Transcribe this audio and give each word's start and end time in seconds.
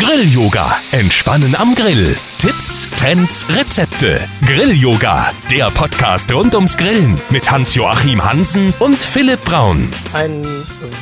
Grill-Yoga. 0.00 0.66
Entspannen 0.92 1.54
am 1.56 1.74
Grill. 1.74 2.16
Tipps, 2.38 2.88
Trends, 2.98 3.44
Rezepte. 3.54 4.26
Grill-Yoga. 4.46 5.30
Der 5.50 5.70
Podcast 5.70 6.32
rund 6.32 6.54
ums 6.54 6.74
Grillen 6.78 7.20
mit 7.28 7.50
Hans-Joachim 7.50 8.24
Hansen 8.24 8.72
und 8.78 9.02
Philipp 9.02 9.44
Braun. 9.44 9.90
Einen 10.14 10.46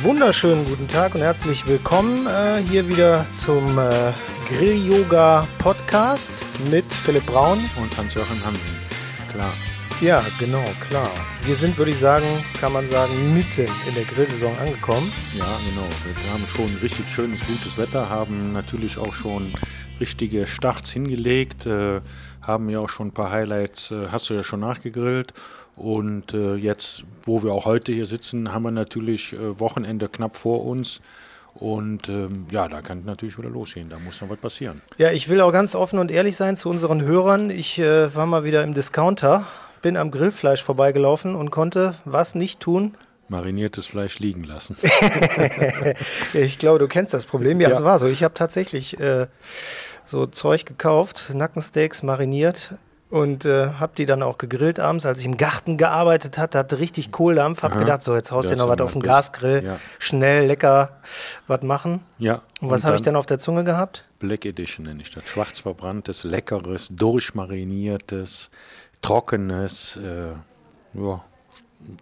wunderschönen 0.01 0.65
guten 0.65 0.89
Tag 0.89 1.15
und 1.15 1.21
herzlich 1.21 1.65
willkommen 1.65 2.27
äh, 2.27 2.61
hier 2.69 2.89
wieder 2.89 3.25
zum 3.31 3.79
äh, 3.79 4.11
Grill-Yoga-Podcast 4.49 6.43
mit 6.69 6.93
Philipp 6.93 7.25
Braun. 7.25 7.57
Und 7.81 7.97
Hans-Joachim 7.97 8.43
Hansen, 8.43 8.75
klar. 9.31 9.53
Ja, 10.01 10.23
genau, 10.39 10.63
klar. 10.87 11.11
Wir 11.43 11.55
sind, 11.55 11.77
würde 11.77 11.91
ich 11.91 11.97
sagen, 11.97 12.25
kann 12.61 12.71
man 12.71 12.87
sagen, 12.87 13.11
mitten 13.33 13.67
in 13.85 13.95
der 13.95 14.05
Grillsaison 14.05 14.57
angekommen. 14.57 15.11
Ja, 15.37 15.43
genau. 15.69 15.85
Wir 16.05 16.31
haben 16.31 16.45
schon 16.45 16.73
richtig 16.81 17.05
schönes, 17.09 17.41
gutes 17.41 17.77
Wetter, 17.77 18.09
haben 18.09 18.53
natürlich 18.53 18.97
auch 18.97 19.13
schon 19.13 19.51
richtige 19.99 20.47
Starts 20.47 20.91
hingelegt, 20.91 21.65
äh, 21.65 21.99
haben 22.41 22.69
ja 22.69 22.79
auch 22.79 22.87
schon 22.87 23.07
ein 23.07 23.11
paar 23.11 23.29
Highlights, 23.29 23.91
äh, 23.91 24.07
hast 24.09 24.29
du 24.29 24.35
ja 24.35 24.43
schon 24.43 24.61
nachgegrillt. 24.61 25.33
Und 25.75 26.33
äh, 26.33 26.55
jetzt, 26.55 27.03
wo 27.23 27.43
wir 27.43 27.51
auch 27.51 27.65
heute 27.65 27.91
hier 27.91 28.05
sitzen, 28.05 28.53
haben 28.53 28.63
wir 28.63 28.71
natürlich 28.71 29.33
äh, 29.33 29.59
Wochenende 29.59 30.07
knapp 30.07 30.37
vor 30.37 30.63
uns. 30.65 31.01
Und 31.55 32.07
ähm, 32.07 32.45
ja, 32.51 32.69
da 32.69 32.81
kann 32.81 33.03
natürlich 33.03 33.37
wieder 33.37 33.49
losgehen. 33.49 33.89
Da 33.89 33.99
muss 33.99 34.21
noch 34.21 34.29
was 34.29 34.37
passieren. 34.37 34.81
Ja, 34.97 35.11
ich 35.11 35.27
will 35.27 35.41
auch 35.41 35.51
ganz 35.51 35.75
offen 35.75 35.99
und 35.99 36.09
ehrlich 36.09 36.37
sein 36.37 36.55
zu 36.55 36.69
unseren 36.69 37.01
Hörern. 37.01 37.49
Ich 37.49 37.79
äh, 37.79 38.15
war 38.15 38.25
mal 38.25 38.45
wieder 38.45 38.63
im 38.63 38.73
Discounter 38.73 39.45
bin 39.81 39.97
am 39.97 40.11
Grillfleisch 40.11 40.63
vorbeigelaufen 40.63 41.35
und 41.35 41.51
konnte 41.51 41.95
was 42.05 42.35
nicht 42.35 42.59
tun? 42.59 42.95
Mariniertes 43.27 43.85
Fleisch 43.85 44.19
liegen 44.19 44.43
lassen. 44.43 44.75
ich 46.33 46.57
glaube, 46.57 46.79
du 46.79 46.87
kennst 46.87 47.13
das 47.13 47.25
Problem. 47.25 47.61
Ja, 47.61 47.69
es 47.69 47.83
war 47.83 47.99
so. 47.99 48.07
Ich 48.07 48.23
habe 48.23 48.33
tatsächlich 48.33 48.99
äh, 48.99 49.27
so 50.05 50.25
Zeug 50.25 50.65
gekauft, 50.65 51.31
Nackensteaks 51.35 52.01
mariniert 52.01 52.73
und 53.09 53.45
äh, 53.45 53.69
habe 53.79 53.93
die 53.97 54.05
dann 54.05 54.21
auch 54.21 54.37
gegrillt 54.37 54.79
abends, 54.79 55.05
als 55.05 55.19
ich 55.19 55.25
im 55.25 55.37
Garten 55.37 55.77
gearbeitet 55.77 56.37
hatte, 56.37 56.57
hatte 56.57 56.79
richtig 56.79 57.11
Kohldampf, 57.11 57.63
habe 57.63 57.77
gedacht, 57.77 58.03
so 58.03 58.15
jetzt 58.15 58.31
haust 58.31 58.51
du 58.51 58.55
noch 58.55 58.67
was 58.67 58.79
auf 58.81 58.93
den 58.93 59.01
Gasgrill, 59.01 59.63
ja. 59.63 59.79
schnell, 59.97 60.45
lecker 60.45 60.99
was 61.47 61.63
machen. 61.63 62.01
Ja. 62.19 62.41
Und 62.61 62.69
was 62.69 62.83
habe 62.83 62.95
ich 62.95 63.01
dann 63.01 63.15
auf 63.15 63.25
der 63.25 63.39
Zunge 63.39 63.63
gehabt? 63.63 64.05
Black 64.19 64.45
Edition 64.45 64.85
nenne 64.85 65.01
ich 65.01 65.11
das. 65.11 65.25
Schwarz 65.27 65.59
verbranntes, 65.59 66.23
leckeres, 66.23 66.89
durchmariniertes, 66.91 68.51
trockenes, 69.01 69.97
äh, 69.97 70.99
ja, 70.99 71.23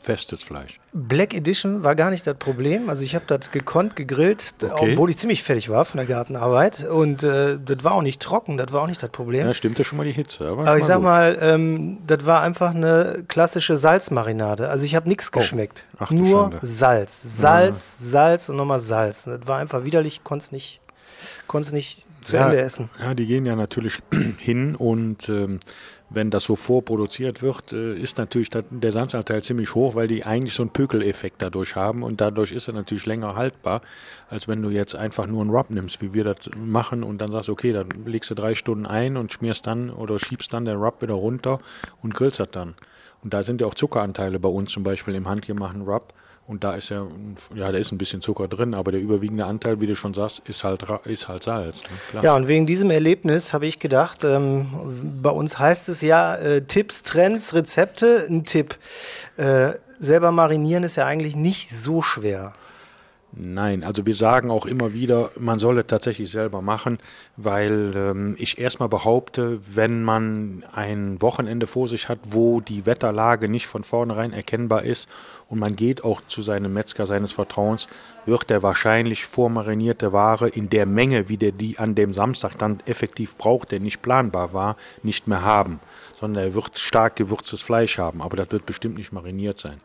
festes 0.01 0.41
Fleisch. 0.41 0.79
Black 0.93 1.33
Edition 1.33 1.83
war 1.83 1.95
gar 1.95 2.09
nicht 2.09 2.25
das 2.25 2.35
Problem. 2.35 2.89
Also 2.89 3.03
ich 3.03 3.13
habe 3.13 3.25
das 3.27 3.51
gekonnt, 3.51 3.95
gegrillt, 3.95 4.55
okay. 4.63 4.91
obwohl 4.93 5.09
ich 5.09 5.17
ziemlich 5.17 5.43
fertig 5.43 5.69
war 5.69 5.85
von 5.85 5.97
der 5.97 6.07
Gartenarbeit. 6.07 6.87
Und 6.87 7.23
äh, 7.23 7.57
das 7.63 7.83
war 7.83 7.93
auch 7.93 8.01
nicht 8.01 8.21
trocken, 8.21 8.57
das 8.57 8.71
war 8.71 8.81
auch 8.81 8.87
nicht 8.87 9.01
das 9.01 9.09
Problem. 9.09 9.45
Ja, 9.45 9.53
stimmt 9.53 9.77
ja 9.77 9.83
schon 9.83 9.97
mal 9.97 10.05
die 10.05 10.11
Hitze. 10.11 10.47
Aber, 10.47 10.61
aber 10.67 10.77
ich 10.77 10.85
sag 10.85 10.97
gut. 10.97 11.03
mal, 11.03 11.37
ähm, 11.39 11.99
das 12.07 12.25
war 12.25 12.41
einfach 12.41 12.73
eine 12.73 13.23
klassische 13.27 13.77
Salzmarinade. 13.77 14.69
Also 14.69 14.85
ich 14.85 14.95
habe 14.95 15.07
nichts 15.07 15.29
oh. 15.33 15.37
geschmeckt. 15.37 15.83
Ach, 15.99 16.09
Nur 16.09 16.41
Schande. 16.43 16.59
Salz. 16.63 17.21
Salz, 17.23 17.97
ja. 17.99 18.07
Salz 18.07 18.49
und 18.49 18.55
nochmal 18.57 18.79
Salz. 18.79 19.27
Und 19.27 19.39
das 19.39 19.47
war 19.47 19.59
einfach 19.59 19.85
widerlich, 19.85 20.23
konnte 20.23 20.45
es 20.45 20.51
nicht, 20.51 20.81
nicht 21.71 22.05
zu 22.21 22.35
ja, 22.35 22.45
Ende 22.45 22.61
essen. 22.61 22.89
Ja, 22.99 23.13
die 23.13 23.25
gehen 23.25 23.45
ja 23.45 23.55
natürlich 23.55 23.99
hin 24.37 24.75
und 24.75 25.29
ähm, 25.29 25.59
wenn 26.09 26.31
das 26.31 26.45
so 26.45 26.55
vorproduziert 26.55 27.41
wird, 27.41 27.73
äh, 27.73 27.95
ist 27.95 28.17
natürlich 28.17 28.49
der 28.49 28.91
Salzanteil 28.91 29.43
ziemlich 29.43 29.75
hoch, 29.75 29.95
weil 29.95 30.07
die 30.07 30.25
eigentlich 30.25 30.53
so 30.53 30.63
einen 30.63 30.71
Pökeleffekt 30.71 31.41
dadurch 31.41 31.75
haben 31.75 32.03
und 32.03 32.21
dadurch 32.21 32.51
ist 32.51 32.67
er 32.67 32.73
natürlich 32.73 33.05
länger 33.05 33.35
haltbar, 33.35 33.81
als 34.29 34.47
wenn 34.47 34.61
du 34.61 34.69
jetzt 34.69 34.95
einfach 34.95 35.27
nur 35.27 35.41
einen 35.41 35.49
Rub 35.49 35.69
nimmst, 35.69 36.01
wie 36.01 36.13
wir 36.13 36.23
das 36.23 36.49
machen 36.55 37.03
und 37.03 37.19
dann 37.19 37.31
sagst, 37.31 37.49
okay, 37.49 37.73
dann 37.73 37.89
legst 38.05 38.29
du 38.29 38.35
drei 38.35 38.55
Stunden 38.55 38.85
ein 38.85 39.17
und 39.17 39.33
schmierst 39.33 39.67
dann 39.67 39.89
oder 39.89 40.19
schiebst 40.19 40.53
dann 40.53 40.65
den 40.65 40.77
Rub 40.77 41.01
wieder 41.01 41.15
runter 41.15 41.59
und 42.01 42.13
grillst 42.13 42.39
das 42.39 42.51
dann. 42.51 42.75
Und 43.23 43.33
da 43.33 43.41
sind 43.41 43.59
ja 43.59 43.67
auch 43.67 43.73
Zuckeranteile 43.73 44.39
bei 44.39 44.49
uns 44.49 44.71
zum 44.71 44.83
Beispiel 44.83 45.15
im 45.15 45.27
handgemachten 45.27 45.81
Rub. 45.81 46.13
Und 46.47 46.63
da 46.63 46.75
ist 46.75 46.87
ja, 46.87 47.05
ja, 47.55 47.73
da 47.73 47.77
ist 47.77 47.91
ein 47.91 47.97
bisschen 47.97 48.21
Zucker 48.21 48.47
drin, 48.47 48.73
aber 48.73 48.93
der 48.93 49.01
überwiegende 49.01 49.45
Anteil, 49.45 49.81
wie 49.81 49.87
du 49.87 49.97
schon 49.97 50.13
sagst, 50.13 50.47
ist 50.47 50.63
halt, 50.63 50.85
ist 51.03 51.27
halt 51.27 51.43
Salz. 51.43 51.83
Ne? 52.13 52.21
Ja, 52.23 52.37
und 52.37 52.47
wegen 52.47 52.65
diesem 52.65 52.89
Erlebnis 52.89 53.51
habe 53.53 53.65
ich 53.65 53.79
gedacht, 53.79 54.23
ähm, 54.23 54.67
bei 55.21 55.29
uns 55.29 55.59
heißt 55.59 55.89
es 55.89 56.01
ja 56.01 56.35
äh, 56.35 56.61
Tipps, 56.61 57.03
Trends, 57.03 57.53
Rezepte. 57.53 58.25
Ein 58.29 58.45
Tipp. 58.45 58.77
Äh, 59.35 59.73
selber 59.99 60.31
marinieren 60.31 60.83
ist 60.83 60.95
ja 60.95 61.05
eigentlich 61.05 61.35
nicht 61.35 61.69
so 61.69 62.01
schwer. 62.01 62.53
Nein, 63.33 63.83
also 63.83 64.05
wir 64.05 64.15
sagen 64.15 64.49
auch 64.49 64.65
immer 64.65 64.93
wieder, 64.93 65.31
man 65.37 65.59
solle 65.59 65.85
tatsächlich 65.85 66.31
selber 66.31 66.61
machen, 66.61 66.97
weil 67.35 67.93
ähm, 67.95 68.35
ich 68.39 68.57
erstmal 68.57 68.89
behaupte, 68.89 69.59
wenn 69.75 70.01
man 70.01 70.63
ein 70.73 71.21
Wochenende 71.21 71.67
vor 71.67 71.87
sich 71.87 72.09
hat, 72.09 72.19
wo 72.23 72.61
die 72.61 72.85
Wetterlage 72.85 73.49
nicht 73.49 73.67
von 73.67 73.83
vornherein 73.83 74.33
erkennbar 74.33 74.83
ist 74.83 75.07
und 75.49 75.59
man 75.59 75.75
geht 75.75 76.03
auch 76.03 76.21
zu 76.27 76.41
seinem 76.41 76.73
Metzger 76.73 77.05
seines 77.05 77.31
Vertrauens, 77.31 77.87
wird 78.25 78.51
er 78.51 78.63
wahrscheinlich 78.63 79.25
vormarinierte 79.25 80.11
Ware 80.11 80.49
in 80.49 80.69
der 80.69 80.85
Menge, 80.85 81.29
wie 81.29 81.37
der 81.37 81.51
die 81.51 81.79
an 81.79 81.95
dem 81.95 82.13
Samstag 82.13 82.57
dann 82.57 82.81
effektiv 82.85 83.37
braucht, 83.37 83.71
der 83.71 83.79
nicht 83.79 84.01
planbar 84.01 84.53
war, 84.53 84.75
nicht 85.03 85.27
mehr 85.27 85.41
haben, 85.41 85.79
sondern 86.19 86.43
er 86.43 86.53
wird 86.53 86.77
stark 86.77 87.15
gewürztes 87.15 87.61
Fleisch 87.61 87.97
haben, 87.97 88.21
aber 88.21 88.35
das 88.37 88.51
wird 88.51 88.65
bestimmt 88.65 88.97
nicht 88.97 89.13
mariniert 89.13 89.59
sein. 89.59 89.79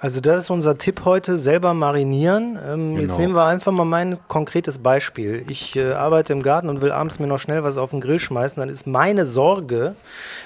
Also 0.00 0.20
das 0.20 0.44
ist 0.44 0.50
unser 0.50 0.78
Tipp 0.78 1.00
heute, 1.04 1.36
selber 1.36 1.74
marinieren. 1.74 2.56
Ähm, 2.64 2.94
genau. 2.94 3.00
Jetzt 3.00 3.18
nehmen 3.18 3.34
wir 3.34 3.46
einfach 3.46 3.72
mal 3.72 3.84
mein 3.84 4.18
konkretes 4.28 4.78
Beispiel. 4.78 5.44
Ich 5.48 5.74
äh, 5.74 5.92
arbeite 5.92 6.32
im 6.32 6.42
Garten 6.42 6.68
und 6.68 6.80
will 6.82 6.92
abends 6.92 7.18
mir 7.18 7.26
noch 7.26 7.40
schnell 7.40 7.64
was 7.64 7.76
auf 7.76 7.90
den 7.90 8.00
Grill 8.00 8.20
schmeißen. 8.20 8.60
Dann 8.60 8.68
ist 8.68 8.86
meine 8.86 9.26
Sorge, 9.26 9.96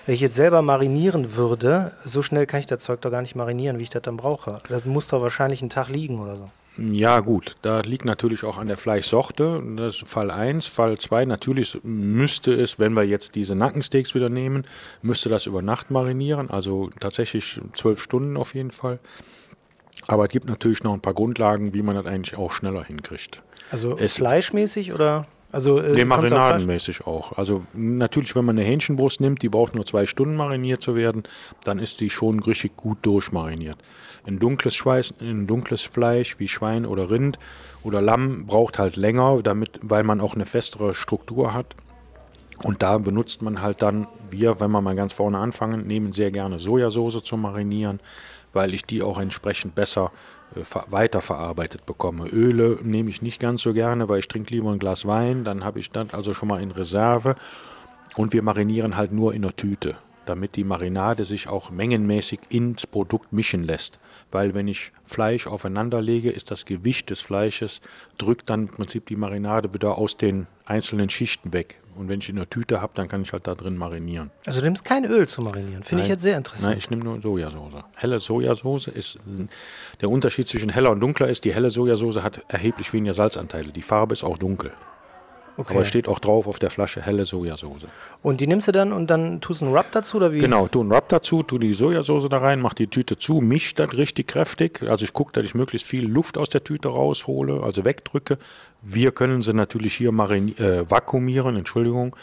wenn 0.06 0.14
ich 0.14 0.22
jetzt 0.22 0.36
selber 0.36 0.62
marinieren 0.62 1.36
würde, 1.36 1.92
so 2.02 2.22
schnell 2.22 2.46
kann 2.46 2.60
ich 2.60 2.66
das 2.66 2.82
Zeug 2.82 3.02
doch 3.02 3.10
gar 3.10 3.20
nicht 3.20 3.36
marinieren, 3.36 3.78
wie 3.78 3.82
ich 3.82 3.90
das 3.90 4.02
dann 4.02 4.16
brauche. 4.16 4.58
Das 4.70 4.86
muss 4.86 5.06
doch 5.08 5.20
wahrscheinlich 5.20 5.60
einen 5.60 5.70
Tag 5.70 5.88
liegen 5.88 6.18
oder 6.18 6.36
so. 6.36 6.48
Ja, 6.78 7.20
gut. 7.20 7.56
Da 7.60 7.80
liegt 7.80 8.06
natürlich 8.06 8.44
auch 8.44 8.56
an 8.56 8.68
der 8.68 8.78
Fleischsorte. 8.78 9.62
Das 9.76 9.96
ist 9.96 10.08
Fall 10.08 10.30
1. 10.30 10.66
Fall 10.66 10.96
2, 10.96 11.26
natürlich 11.26 11.78
müsste 11.82 12.54
es, 12.54 12.78
wenn 12.78 12.94
wir 12.94 13.04
jetzt 13.04 13.34
diese 13.34 13.54
Nackensteaks 13.54 14.14
wieder 14.14 14.30
nehmen, 14.30 14.64
müsste 15.02 15.28
das 15.28 15.44
über 15.44 15.60
Nacht 15.60 15.90
marinieren. 15.90 16.48
Also 16.48 16.88
tatsächlich 16.98 17.60
zwölf 17.74 18.02
Stunden 18.02 18.38
auf 18.38 18.54
jeden 18.54 18.70
Fall. 18.70 18.98
Aber 20.06 20.24
es 20.24 20.30
gibt 20.30 20.48
natürlich 20.48 20.82
noch 20.82 20.94
ein 20.94 21.00
paar 21.00 21.14
Grundlagen, 21.14 21.74
wie 21.74 21.82
man 21.82 21.94
das 21.94 22.06
eigentlich 22.06 22.38
auch 22.38 22.52
schneller 22.52 22.84
hinkriegt. 22.84 23.42
Also 23.70 23.96
es 23.96 24.16
fleischmäßig 24.16 24.92
oder? 24.92 25.26
Also, 25.52 25.80
äh, 25.80 25.92
nee, 25.92 26.06
marinadenmäßig 26.06 27.06
auch. 27.06 27.36
Also 27.36 27.62
natürlich, 27.74 28.34
wenn 28.34 28.46
man 28.46 28.58
eine 28.58 28.66
Hähnchenbrust 28.66 29.20
nimmt, 29.20 29.42
die 29.42 29.50
braucht 29.50 29.74
nur 29.74 29.84
zwei 29.84 30.06
Stunden 30.06 30.34
mariniert 30.34 30.82
zu 30.82 30.94
werden, 30.94 31.24
dann 31.64 31.78
ist 31.78 32.00
die 32.00 32.08
schon 32.08 32.40
richtig 32.40 32.74
gut 32.78 32.98
durchmariniert. 33.02 33.76
Ein 34.26 34.38
dunkles, 34.38 34.74
Schweiß, 34.74 35.14
ein 35.20 35.46
dunkles 35.46 35.82
Fleisch 35.82 36.38
wie 36.38 36.48
Schwein 36.48 36.86
oder 36.86 37.10
Rind 37.10 37.38
oder 37.82 38.00
Lamm 38.00 38.46
braucht 38.46 38.78
halt 38.78 38.96
länger, 38.96 39.40
damit, 39.42 39.78
weil 39.82 40.04
man 40.04 40.22
auch 40.22 40.34
eine 40.34 40.46
festere 40.46 40.94
Struktur 40.94 41.52
hat. 41.52 41.76
Und 42.62 42.82
da 42.82 42.96
benutzt 42.98 43.42
man 43.42 43.60
halt 43.60 43.82
dann, 43.82 44.06
wir, 44.30 44.58
wenn 44.60 44.70
wir 44.70 44.80
mal 44.80 44.94
ganz 44.94 45.12
vorne 45.12 45.36
anfangen, 45.36 45.86
nehmen 45.86 46.12
sehr 46.12 46.30
gerne 46.30 46.60
Sojasauce 46.60 47.22
zu 47.24 47.36
marinieren 47.36 48.00
weil 48.52 48.74
ich 48.74 48.84
die 48.84 49.02
auch 49.02 49.18
entsprechend 49.18 49.74
besser 49.74 50.12
äh, 50.54 50.60
weiterverarbeitet 50.90 51.86
bekomme. 51.86 52.28
Öle 52.28 52.78
nehme 52.82 53.10
ich 53.10 53.22
nicht 53.22 53.40
ganz 53.40 53.62
so 53.62 53.72
gerne, 53.72 54.08
weil 54.08 54.20
ich 54.20 54.28
trinke 54.28 54.54
lieber 54.54 54.70
ein 54.70 54.78
Glas 54.78 55.06
Wein, 55.06 55.44
dann 55.44 55.64
habe 55.64 55.78
ich 55.78 55.90
das 55.90 56.12
also 56.12 56.34
schon 56.34 56.48
mal 56.48 56.62
in 56.62 56.70
Reserve. 56.70 57.34
Und 58.16 58.32
wir 58.32 58.42
marinieren 58.42 58.96
halt 58.96 59.12
nur 59.12 59.32
in 59.32 59.42
der 59.42 59.56
Tüte, 59.56 59.96
damit 60.26 60.56
die 60.56 60.64
Marinade 60.64 61.24
sich 61.24 61.48
auch 61.48 61.70
mengenmäßig 61.70 62.40
ins 62.50 62.86
Produkt 62.86 63.32
mischen 63.32 63.64
lässt 63.64 63.98
weil 64.32 64.54
wenn 64.54 64.66
ich 64.66 64.92
Fleisch 65.04 65.46
aufeinander 65.46 66.02
lege, 66.02 66.30
ist 66.30 66.50
das 66.50 66.64
Gewicht 66.64 67.10
des 67.10 67.20
Fleisches, 67.20 67.80
drückt 68.18 68.50
dann 68.50 68.62
im 68.62 68.68
Prinzip 68.68 69.06
die 69.06 69.16
Marinade 69.16 69.72
wieder 69.72 69.98
aus 69.98 70.16
den 70.16 70.46
einzelnen 70.64 71.10
Schichten 71.10 71.52
weg. 71.52 71.78
Und 71.96 72.08
wenn 72.08 72.20
ich 72.20 72.28
in 72.28 72.36
der 72.36 72.48
Tüte 72.48 72.80
habe, 72.80 72.92
dann 72.94 73.08
kann 73.08 73.22
ich 73.22 73.32
halt 73.32 73.46
da 73.46 73.54
drin 73.54 73.76
marinieren. 73.76 74.30
Also 74.46 74.60
du 74.60 74.64
nimmst 74.64 74.84
kein 74.84 75.04
Öl 75.04 75.28
zu 75.28 75.42
marinieren, 75.42 75.82
finde 75.82 76.04
ich 76.04 76.08
jetzt 76.08 76.22
sehr 76.22 76.36
interessant. 76.36 76.70
Nein, 76.70 76.78
ich 76.78 76.90
nehme 76.90 77.04
nur 77.04 77.20
Sojasauce. 77.20 77.84
Helle 77.94 78.20
Sojasauce 78.20 78.88
ist, 78.88 79.18
der 80.00 80.10
Unterschied 80.10 80.48
zwischen 80.48 80.70
heller 80.70 80.90
und 80.90 81.00
dunkler 81.00 81.28
ist, 81.28 81.44
die 81.44 81.54
helle 81.54 81.70
Sojasauce 81.70 82.22
hat 82.22 82.44
erheblich 82.48 82.92
weniger 82.92 83.14
Salzanteile. 83.14 83.72
Die 83.72 83.82
Farbe 83.82 84.12
ist 84.12 84.24
auch 84.24 84.38
dunkel. 84.38 84.72
Okay. 85.56 85.74
Aber 85.74 85.84
steht 85.84 86.08
auch 86.08 86.18
drauf 86.18 86.46
auf 86.46 86.58
der 86.58 86.70
Flasche 86.70 87.02
helle 87.02 87.26
Sojasauce. 87.26 87.86
Und 88.22 88.40
die 88.40 88.46
nimmst 88.46 88.68
du 88.68 88.72
dann 88.72 88.92
und 88.92 89.08
dann 89.08 89.40
tust 89.40 89.60
du 89.60 89.66
einen 89.66 89.76
Rub 89.76 89.86
dazu 89.92 90.16
oder 90.16 90.32
wie? 90.32 90.38
Genau, 90.38 90.66
tu 90.66 90.80
einen 90.80 90.92
Rub 90.92 91.08
dazu, 91.08 91.42
tu 91.42 91.58
die 91.58 91.74
Sojasauce 91.74 92.28
da 92.28 92.38
rein, 92.38 92.60
mach 92.60 92.74
die 92.74 92.86
Tüte 92.86 93.18
zu, 93.18 93.40
misch 93.40 93.74
das 93.74 93.92
richtig 93.92 94.28
kräftig. 94.28 94.82
Also 94.82 95.04
ich 95.04 95.12
gucke, 95.12 95.32
dass 95.32 95.44
ich 95.44 95.54
möglichst 95.54 95.86
viel 95.86 96.06
Luft 96.06 96.38
aus 96.38 96.48
der 96.48 96.64
Tüte 96.64 96.88
raushole, 96.88 97.62
also 97.62 97.84
wegdrücke. 97.84 98.38
Wir 98.80 99.12
können 99.12 99.42
sie 99.42 99.52
natürlich 99.52 99.94
hier 99.94 100.10
marin 100.10 100.56
äh, 100.58 100.90
vakuumieren, 100.90 101.56
Entschuldigung. 101.56 102.16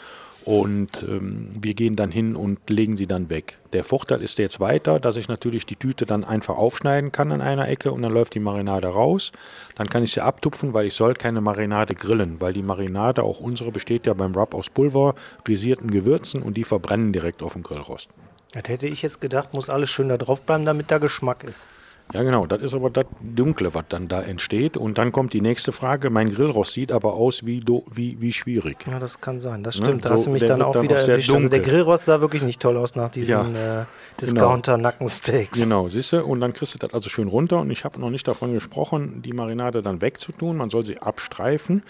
Und 0.44 1.04
ähm, 1.06 1.50
wir 1.60 1.74
gehen 1.74 1.96
dann 1.96 2.10
hin 2.10 2.34
und 2.34 2.70
legen 2.70 2.96
sie 2.96 3.06
dann 3.06 3.28
weg. 3.28 3.58
Der 3.72 3.84
Vorteil 3.84 4.22
ist 4.22 4.38
jetzt 4.38 4.58
weiter, 4.58 4.98
dass 4.98 5.16
ich 5.16 5.28
natürlich 5.28 5.66
die 5.66 5.76
Tüte 5.76 6.06
dann 6.06 6.24
einfach 6.24 6.56
aufschneiden 6.56 7.12
kann 7.12 7.30
an 7.30 7.40
einer 7.40 7.68
Ecke 7.68 7.92
und 7.92 8.02
dann 8.02 8.12
läuft 8.12 8.34
die 8.34 8.40
Marinade 8.40 8.88
raus. 8.88 9.32
Dann 9.74 9.88
kann 9.88 10.02
ich 10.02 10.12
sie 10.12 10.22
abtupfen, 10.22 10.72
weil 10.72 10.86
ich 10.86 10.94
soll 10.94 11.14
keine 11.14 11.40
Marinade 11.40 11.94
grillen, 11.94 12.40
weil 12.40 12.52
die 12.52 12.62
Marinade, 12.62 13.22
auch 13.22 13.40
unsere, 13.40 13.70
besteht 13.70 14.06
ja 14.06 14.14
beim 14.14 14.34
Rub 14.34 14.54
aus 14.54 14.70
pulverisierten 14.70 15.90
Gewürzen 15.90 16.42
und 16.42 16.56
die 16.56 16.64
verbrennen 16.64 17.12
direkt 17.12 17.42
auf 17.42 17.52
dem 17.52 17.62
Grillrost. 17.62 18.08
Das 18.52 18.64
hätte 18.66 18.88
ich 18.88 19.02
jetzt 19.02 19.20
gedacht, 19.20 19.54
muss 19.54 19.70
alles 19.70 19.90
schön 19.90 20.08
da 20.08 20.16
drauf 20.16 20.40
bleiben, 20.40 20.64
damit 20.64 20.90
da 20.90 20.98
Geschmack 20.98 21.44
ist. 21.44 21.66
Ja, 22.12 22.22
genau. 22.22 22.46
Das 22.46 22.60
ist 22.60 22.74
aber 22.74 22.90
das 22.90 23.06
Dunkle, 23.20 23.74
was 23.74 23.84
dann 23.88 24.08
da 24.08 24.20
entsteht. 24.20 24.76
Und 24.76 24.98
dann 24.98 25.12
kommt 25.12 25.32
die 25.32 25.40
nächste 25.40 25.72
Frage. 25.72 26.10
Mein 26.10 26.32
Grillrost 26.32 26.72
sieht 26.72 26.92
aber 26.92 27.14
aus 27.14 27.46
wie, 27.46 27.60
do, 27.60 27.84
wie, 27.92 28.20
wie 28.20 28.32
schwierig. 28.32 28.78
Ja, 28.90 28.98
das 28.98 29.20
kann 29.20 29.40
sein. 29.40 29.62
Das 29.62 29.78
ne? 29.78 29.86
stimmt. 29.86 30.04
Ne? 30.04 30.08
Da 30.08 30.14
hast 30.14 30.26
du 30.26 30.30
mich 30.30 30.44
dann 30.44 30.62
auch 30.62 30.72
dann 30.72 30.82
wieder 30.82 30.96
auch 30.96 31.08
erwischt. 31.08 31.30
Also 31.30 31.48
der 31.48 31.60
Grillrost 31.60 32.06
sah 32.06 32.20
wirklich 32.20 32.42
nicht 32.42 32.60
toll 32.60 32.76
aus 32.76 32.96
nach 32.96 33.10
diesen 33.10 33.54
ja, 33.54 33.82
äh, 33.82 33.84
Discounter-Nackensteaks. 34.20 35.60
Genau, 35.60 35.88
siehst 35.88 36.12
du. 36.12 36.24
Und 36.24 36.40
dann 36.40 36.52
kriegst 36.52 36.74
du 36.74 36.78
das 36.78 36.92
also 36.92 37.08
schön 37.08 37.28
runter. 37.28 37.60
Und 37.60 37.70
ich 37.70 37.84
habe 37.84 38.00
noch 38.00 38.10
nicht 38.10 38.26
davon 38.26 38.52
gesprochen, 38.52 39.22
die 39.22 39.32
Marinade 39.32 39.82
dann 39.82 40.00
wegzutun. 40.00 40.56
Man 40.56 40.70
soll 40.70 40.84
sie 40.84 40.98
abstreifen. 40.98 41.82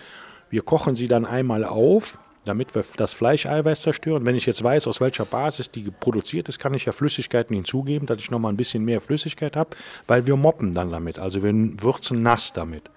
Wir 0.50 0.62
kochen 0.62 0.96
sie 0.96 1.08
dann 1.08 1.24
einmal 1.24 1.64
auf 1.64 2.18
damit 2.44 2.74
wir 2.74 2.84
das 2.96 3.12
Fleischeiweiß 3.12 3.82
zerstören. 3.82 4.24
Wenn 4.24 4.34
ich 4.34 4.46
jetzt 4.46 4.62
weiß, 4.62 4.86
aus 4.86 5.00
welcher 5.00 5.24
Basis 5.24 5.70
die 5.70 5.90
produziert 5.90 6.48
ist, 6.48 6.58
kann 6.58 6.74
ich 6.74 6.86
ja 6.86 6.92
Flüssigkeiten 6.92 7.54
hinzugeben, 7.54 8.06
dass 8.06 8.18
ich 8.18 8.30
nochmal 8.30 8.52
ein 8.52 8.56
bisschen 8.56 8.84
mehr 8.84 9.00
Flüssigkeit 9.00 9.56
habe, 9.56 9.70
weil 10.06 10.26
wir 10.26 10.36
moppen 10.36 10.72
dann 10.72 10.90
damit. 10.90 11.18
Also 11.18 11.42
wir 11.42 11.52
würzen 11.52 12.22
nass 12.22 12.52
damit. 12.52 12.90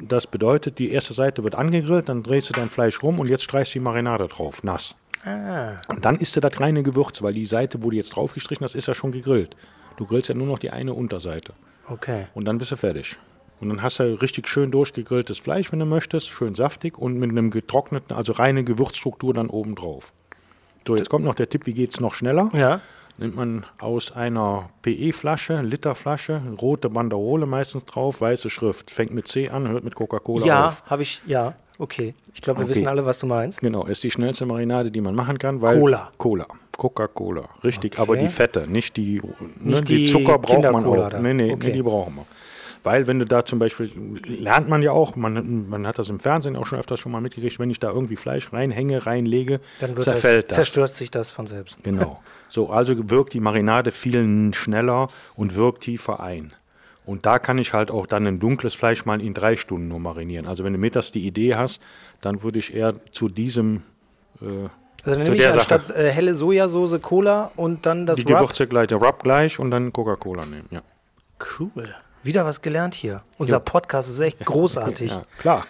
Das 0.00 0.26
bedeutet, 0.26 0.78
die 0.78 0.90
erste 0.90 1.14
Seite 1.14 1.42
wird 1.42 1.54
angegrillt, 1.54 2.08
dann 2.08 2.22
drehst 2.22 2.50
du 2.50 2.52
dein 2.52 2.70
Fleisch 2.70 3.02
rum 3.02 3.18
und 3.18 3.28
jetzt 3.28 3.42
streichst 3.42 3.74
du 3.74 3.78
die 3.80 3.84
Marinade 3.84 4.28
drauf, 4.28 4.62
nass. 4.62 4.94
Ah. 5.24 5.80
Und 5.88 6.04
dann 6.04 6.16
isst 6.16 6.36
du 6.36 6.40
das 6.40 6.60
reine 6.60 6.82
Gewürz, 6.82 7.22
weil 7.22 7.34
die 7.34 7.46
Seite, 7.46 7.82
wo 7.82 7.90
du 7.90 7.96
jetzt 7.96 8.10
draufgestrichen 8.10 8.64
hast, 8.64 8.74
ist 8.74 8.86
ja 8.86 8.94
schon 8.94 9.12
gegrillt. 9.12 9.56
Du 9.96 10.06
grillst 10.06 10.28
ja 10.28 10.34
nur 10.34 10.46
noch 10.46 10.58
die 10.58 10.70
eine 10.70 10.94
Unterseite. 10.94 11.52
Okay. 11.88 12.26
Und 12.34 12.44
dann 12.44 12.58
bist 12.58 12.70
du 12.70 12.76
fertig. 12.76 13.18
Und 13.60 13.68
dann 13.68 13.82
hast 13.82 13.98
du 13.98 14.20
richtig 14.20 14.48
schön 14.48 14.70
durchgegrilltes 14.70 15.38
Fleisch, 15.38 15.70
wenn 15.70 15.78
du 15.78 15.84
möchtest, 15.84 16.30
schön 16.30 16.54
saftig 16.54 16.98
und 16.98 17.18
mit 17.18 17.30
einem 17.30 17.50
getrockneten, 17.50 18.16
also 18.16 18.32
reine 18.32 18.64
Gewürzstruktur 18.64 19.34
dann 19.34 19.48
oben 19.48 19.74
drauf. 19.74 20.12
So, 20.86 20.96
jetzt 20.96 21.10
kommt 21.10 21.26
noch 21.26 21.34
der 21.34 21.48
Tipp, 21.48 21.66
wie 21.66 21.74
geht 21.74 21.92
es 21.92 22.00
noch 22.00 22.14
schneller? 22.14 22.50
Ja. 22.54 22.80
Nimmt 23.18 23.36
man 23.36 23.66
aus 23.78 24.12
einer 24.12 24.70
PE-Flasche, 24.80 25.60
Literflasche, 25.60 26.40
rote 26.60 26.88
Banderole 26.88 27.44
meistens 27.44 27.84
drauf, 27.84 28.22
weiße 28.22 28.48
Schrift. 28.48 28.90
Fängt 28.90 29.12
mit 29.12 29.28
C 29.28 29.50
an, 29.50 29.68
hört 29.68 29.84
mit 29.84 29.94
Coca-Cola 29.94 30.46
ja, 30.46 30.68
auf. 30.68 30.82
Ja, 30.86 30.90
habe 30.90 31.02
ich, 31.02 31.20
ja, 31.26 31.52
okay. 31.78 32.14
Ich 32.32 32.40
glaube, 32.40 32.60
wir 32.60 32.64
okay. 32.64 32.76
wissen 32.76 32.88
alle, 32.88 33.04
was 33.04 33.18
du 33.18 33.26
meinst. 33.26 33.60
Genau, 33.60 33.84
ist 33.84 34.02
die 34.04 34.10
schnellste 34.10 34.46
Marinade, 34.46 34.90
die 34.90 35.02
man 35.02 35.14
machen 35.14 35.38
kann, 35.38 35.60
weil. 35.60 35.78
Cola. 35.78 36.10
Cola. 36.16 36.46
Coca-Cola. 36.78 37.46
Richtig, 37.62 37.92
okay. 37.92 38.02
aber 38.02 38.16
die 38.16 38.28
Fette, 38.28 38.66
nicht 38.66 38.96
die. 38.96 39.20
Nicht 39.20 39.64
ne, 39.64 39.82
die, 39.82 39.96
die 39.96 40.06
Zucker 40.06 40.38
braucht 40.38 40.72
man 40.72 40.86
auch. 40.86 41.20
Nee, 41.20 41.34
nee, 41.34 41.52
okay. 41.52 41.66
nee, 41.66 41.72
die 41.72 41.82
brauchen 41.82 42.14
wir. 42.16 42.26
Weil 42.82 43.06
wenn 43.06 43.18
du 43.18 43.26
da 43.26 43.44
zum 43.44 43.58
Beispiel, 43.58 43.90
lernt 44.24 44.68
man 44.68 44.82
ja 44.82 44.92
auch, 44.92 45.14
man, 45.14 45.68
man 45.68 45.86
hat 45.86 45.98
das 45.98 46.08
im 46.08 46.18
Fernsehen 46.18 46.56
auch 46.56 46.66
schon 46.66 46.78
öfters 46.78 46.98
schon 46.98 47.12
mal 47.12 47.20
mitgekriegt, 47.20 47.58
wenn 47.58 47.70
ich 47.70 47.78
da 47.78 47.90
irgendwie 47.90 48.16
Fleisch 48.16 48.52
reinhänge, 48.52 49.04
reinlege, 49.06 49.60
dann 49.80 49.94
zerfällt 49.96 50.44
das, 50.44 50.48
das. 50.48 50.56
zerstört 50.56 50.94
sich 50.94 51.10
das 51.10 51.30
von 51.30 51.46
selbst. 51.46 51.82
Genau. 51.82 52.22
So, 52.48 52.70
also 52.70 53.10
wirkt 53.10 53.34
die 53.34 53.40
Marinade 53.40 53.92
viel 53.92 54.54
schneller 54.54 55.08
und 55.36 55.54
wirkt 55.54 55.82
tiefer 55.82 56.20
ein. 56.20 56.52
Und 57.04 57.26
da 57.26 57.38
kann 57.38 57.58
ich 57.58 57.72
halt 57.72 57.90
auch 57.90 58.06
dann 58.06 58.26
ein 58.26 58.40
dunkles 58.40 58.74
Fleisch 58.74 59.04
mal 59.04 59.20
in 59.20 59.34
drei 59.34 59.56
Stunden 59.56 59.88
nur 59.88 59.98
marinieren. 59.98 60.46
Also 60.46 60.64
wenn 60.64 60.72
du 60.72 60.78
mittags 60.78 61.12
die 61.12 61.26
Idee 61.26 61.56
hast, 61.56 61.80
dann 62.20 62.42
würde 62.42 62.58
ich 62.58 62.74
eher 62.74 62.94
zu 63.12 63.28
diesem 63.28 63.82
äh, 64.40 64.68
also 65.04 65.18
dann 65.18 65.22
nehme 65.22 65.36
ich 65.36 65.48
anstatt 65.48 65.90
äh, 65.90 66.10
helle 66.10 66.34
Sojasauce 66.34 67.00
Cola 67.00 67.52
und 67.56 67.86
dann 67.86 68.06
das 68.06 68.18
Die 68.18 68.24
Gewürze 68.24 68.66
gleich, 68.66 68.88
der 68.88 68.98
Rub 68.98 69.22
gleich 69.22 69.58
und 69.58 69.70
dann 69.70 69.92
Coca-Cola 69.92 70.44
nehmen, 70.44 70.68
ja. 70.70 70.82
Cool. 71.58 71.94
Wieder 72.22 72.44
was 72.44 72.60
gelernt 72.60 72.94
hier. 72.94 73.22
Unser 73.38 73.56
ja. 73.56 73.60
Podcast 73.60 74.10
ist 74.10 74.20
echt 74.20 74.44
großartig. 74.44 75.10
Ja, 75.20 75.24
klar. 75.38 75.66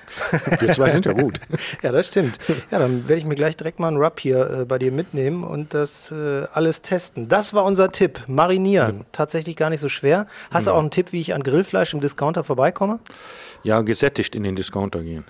Wir 0.58 0.72
zwei 0.72 0.90
sind 0.90 1.06
ja 1.06 1.12
gut. 1.12 1.40
ja, 1.82 1.92
das 1.92 2.08
stimmt. 2.08 2.38
Ja, 2.70 2.78
dann 2.78 3.08
werde 3.08 3.20
ich 3.20 3.24
mir 3.24 3.36
gleich 3.36 3.56
direkt 3.56 3.78
mal 3.78 3.88
einen 3.88 3.96
Rub 3.96 4.18
hier 4.18 4.50
äh, 4.50 4.64
bei 4.64 4.78
dir 4.78 4.90
mitnehmen 4.90 5.44
und 5.44 5.72
das 5.74 6.10
äh, 6.10 6.46
alles 6.52 6.82
testen. 6.82 7.28
Das 7.28 7.54
war 7.54 7.64
unser 7.64 7.90
Tipp. 7.90 8.20
Marinieren. 8.26 8.98
Ja. 8.98 9.04
Tatsächlich 9.12 9.56
gar 9.56 9.70
nicht 9.70 9.80
so 9.80 9.88
schwer. 9.88 10.26
Hast 10.50 10.66
du 10.66 10.72
auch 10.72 10.78
einen 10.78 10.90
Tipp, 10.90 11.12
wie 11.12 11.20
ich 11.20 11.34
an 11.34 11.42
Grillfleisch 11.42 11.94
im 11.94 12.00
Discounter 12.00 12.42
vorbeikomme? 12.42 12.98
Ja, 13.62 13.82
gesättigt 13.82 14.34
in 14.34 14.42
den 14.42 14.56
Discounter 14.56 15.02
gehen. 15.02 15.24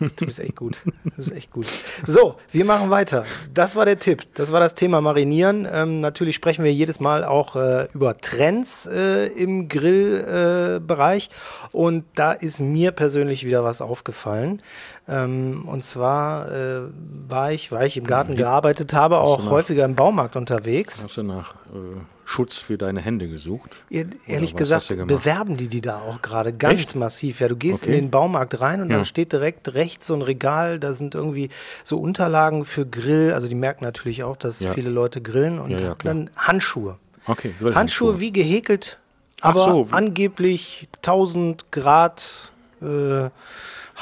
Du 0.16 0.26
bist 0.26 0.40
echt 0.40 0.56
gut. 0.56 0.80
Du 0.84 1.10
bist 1.16 1.32
echt 1.32 1.50
gut. 1.50 1.66
So, 2.06 2.36
wir 2.52 2.64
machen 2.64 2.90
weiter. 2.90 3.24
Das 3.52 3.76
war 3.76 3.84
der 3.84 3.98
Tipp. 3.98 4.24
Das 4.34 4.52
war 4.52 4.60
das 4.60 4.74
Thema 4.74 5.00
Marinieren. 5.00 5.66
Ähm, 5.70 6.00
natürlich 6.00 6.36
sprechen 6.36 6.64
wir 6.64 6.72
jedes 6.72 7.00
Mal 7.00 7.24
auch 7.24 7.56
äh, 7.56 7.88
über 7.92 8.18
Trends 8.18 8.86
äh, 8.86 9.26
im 9.26 9.68
Grillbereich. 9.68 11.28
Äh, 11.28 11.76
und 11.76 12.04
da 12.14 12.32
ist 12.32 12.60
mir 12.60 12.92
persönlich 12.92 13.44
wieder 13.44 13.64
was 13.64 13.80
aufgefallen. 13.80 14.62
Ähm, 15.08 15.66
und 15.66 15.84
zwar 15.84 16.50
äh, 16.50 16.80
war 17.28 17.52
ich, 17.52 17.72
weil 17.72 17.86
ich 17.86 17.96
im 17.96 18.06
Garten 18.06 18.36
gearbeitet 18.36 18.92
habe, 18.92 19.18
auch 19.18 19.50
häufiger 19.50 19.84
im 19.84 19.94
Baumarkt 19.94 20.36
unterwegs. 20.36 21.02
Hast 21.02 21.16
du 21.16 21.22
nach 21.22 21.54
äh, 21.66 22.15
Schutz 22.28 22.58
für 22.58 22.76
deine 22.76 23.00
Hände 23.00 23.28
gesucht? 23.28 23.70
Ihr, 23.88 24.06
ehrlich 24.26 24.56
gesagt, 24.56 24.88
bewerben 25.06 25.56
die 25.56 25.68
die 25.68 25.80
da 25.80 26.00
auch 26.00 26.22
gerade 26.22 26.52
ganz 26.52 26.80
Echt? 26.80 26.96
massiv. 26.96 27.40
Ja, 27.40 27.46
du 27.46 27.56
gehst 27.56 27.84
okay. 27.84 27.92
in 27.92 28.04
den 28.04 28.10
Baumarkt 28.10 28.60
rein 28.60 28.82
und 28.82 28.90
ja. 28.90 28.96
dann 28.96 29.04
steht 29.04 29.32
direkt 29.32 29.74
rechts 29.74 30.08
so 30.08 30.14
ein 30.14 30.22
Regal, 30.22 30.80
da 30.80 30.92
sind 30.92 31.14
irgendwie 31.14 31.50
so 31.84 31.98
Unterlagen 31.98 32.64
für 32.64 32.84
Grill. 32.84 33.32
Also 33.32 33.46
die 33.46 33.54
merken 33.54 33.84
natürlich 33.84 34.24
auch, 34.24 34.36
dass 34.36 34.58
ja. 34.58 34.74
viele 34.74 34.90
Leute 34.90 35.22
grillen 35.22 35.60
und 35.60 35.80
dann 36.02 36.30
Handschuhe. 36.36 36.98
Okay, 37.26 37.54
Handschuhe 37.62 38.18
wie 38.18 38.32
gehäkelt, 38.32 38.98
aber 39.40 39.64
so. 39.64 39.88
angeblich 39.92 40.88
1000 40.96 41.70
Grad 41.70 42.50
äh, 42.82 43.30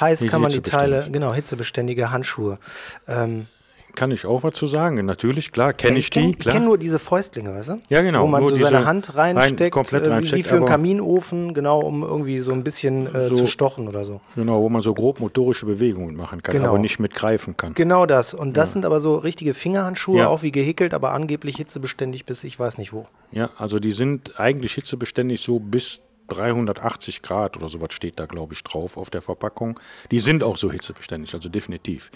heiß 0.00 0.26
kann 0.26 0.40
man 0.40 0.50
die 0.50 0.62
Teile, 0.62 1.08
genau, 1.12 1.34
hitzebeständige 1.34 2.10
Handschuhe. 2.10 2.58
Ähm, 3.06 3.46
kann 3.94 4.10
ich 4.10 4.26
auch 4.26 4.42
was 4.42 4.54
zu 4.54 4.66
sagen. 4.66 5.04
Natürlich, 5.04 5.52
klar, 5.52 5.72
kenne 5.72 5.98
ich, 5.98 6.06
ich 6.06 6.10
kenn, 6.10 6.26
die. 6.28 6.34
Klar. 6.34 6.52
Ich 6.52 6.56
kenne 6.56 6.66
nur 6.66 6.78
diese 6.78 6.98
Fäustlinge, 6.98 7.54
weißt 7.54 7.68
du? 7.70 7.80
Ja, 7.88 8.02
genau. 8.02 8.22
Wo 8.22 8.26
man 8.26 8.44
so 8.44 8.56
seine 8.56 8.86
Hand 8.86 9.16
reinsteckt, 9.16 9.60
rein, 9.60 9.70
komplett 9.70 10.08
reinsteckt, 10.08 10.38
wie 10.38 10.42
für 10.42 10.56
einen 10.56 10.66
Kaminofen, 10.66 11.54
genau, 11.54 11.80
um 11.80 12.02
irgendwie 12.02 12.38
so 12.38 12.52
ein 12.52 12.64
bisschen 12.64 13.06
äh, 13.12 13.28
so, 13.28 13.34
zu 13.34 13.46
stochen 13.46 13.88
oder 13.88 14.04
so. 14.04 14.20
Genau, 14.34 14.60
wo 14.60 14.68
man 14.68 14.82
so 14.82 14.94
grob 14.94 15.20
motorische 15.20 15.66
Bewegungen 15.66 16.16
machen 16.16 16.42
kann, 16.42 16.54
genau. 16.54 16.70
aber 16.70 16.78
nicht 16.78 16.98
mit 16.98 17.14
greifen 17.14 17.56
kann. 17.56 17.74
Genau 17.74 18.06
das. 18.06 18.34
Und 18.34 18.56
das 18.56 18.70
ja. 18.70 18.72
sind 18.74 18.86
aber 18.86 19.00
so 19.00 19.16
richtige 19.16 19.54
Fingerhandschuhe, 19.54 20.20
ja. 20.20 20.28
auch 20.28 20.42
wie 20.42 20.52
gehäkelt, 20.52 20.94
aber 20.94 21.12
angeblich 21.12 21.56
hitzebeständig 21.56 22.24
bis 22.24 22.44
ich 22.44 22.58
weiß 22.58 22.78
nicht 22.78 22.92
wo. 22.92 23.06
Ja, 23.32 23.50
also 23.58 23.78
die 23.78 23.92
sind 23.92 24.38
eigentlich 24.38 24.74
hitzebeständig 24.74 25.40
so 25.40 25.58
bis 25.58 26.02
380 26.28 27.22
Grad 27.22 27.56
oder 27.56 27.68
sowas 27.68 27.92
steht 27.92 28.18
da, 28.18 28.26
glaube 28.26 28.54
ich, 28.54 28.62
drauf 28.62 28.96
auf 28.96 29.10
der 29.10 29.20
Verpackung. 29.20 29.78
Die 30.10 30.20
sind 30.20 30.42
auch 30.42 30.56
so 30.56 30.70
hitzebeständig, 30.70 31.34
also 31.34 31.48
definitiv. 31.48 32.10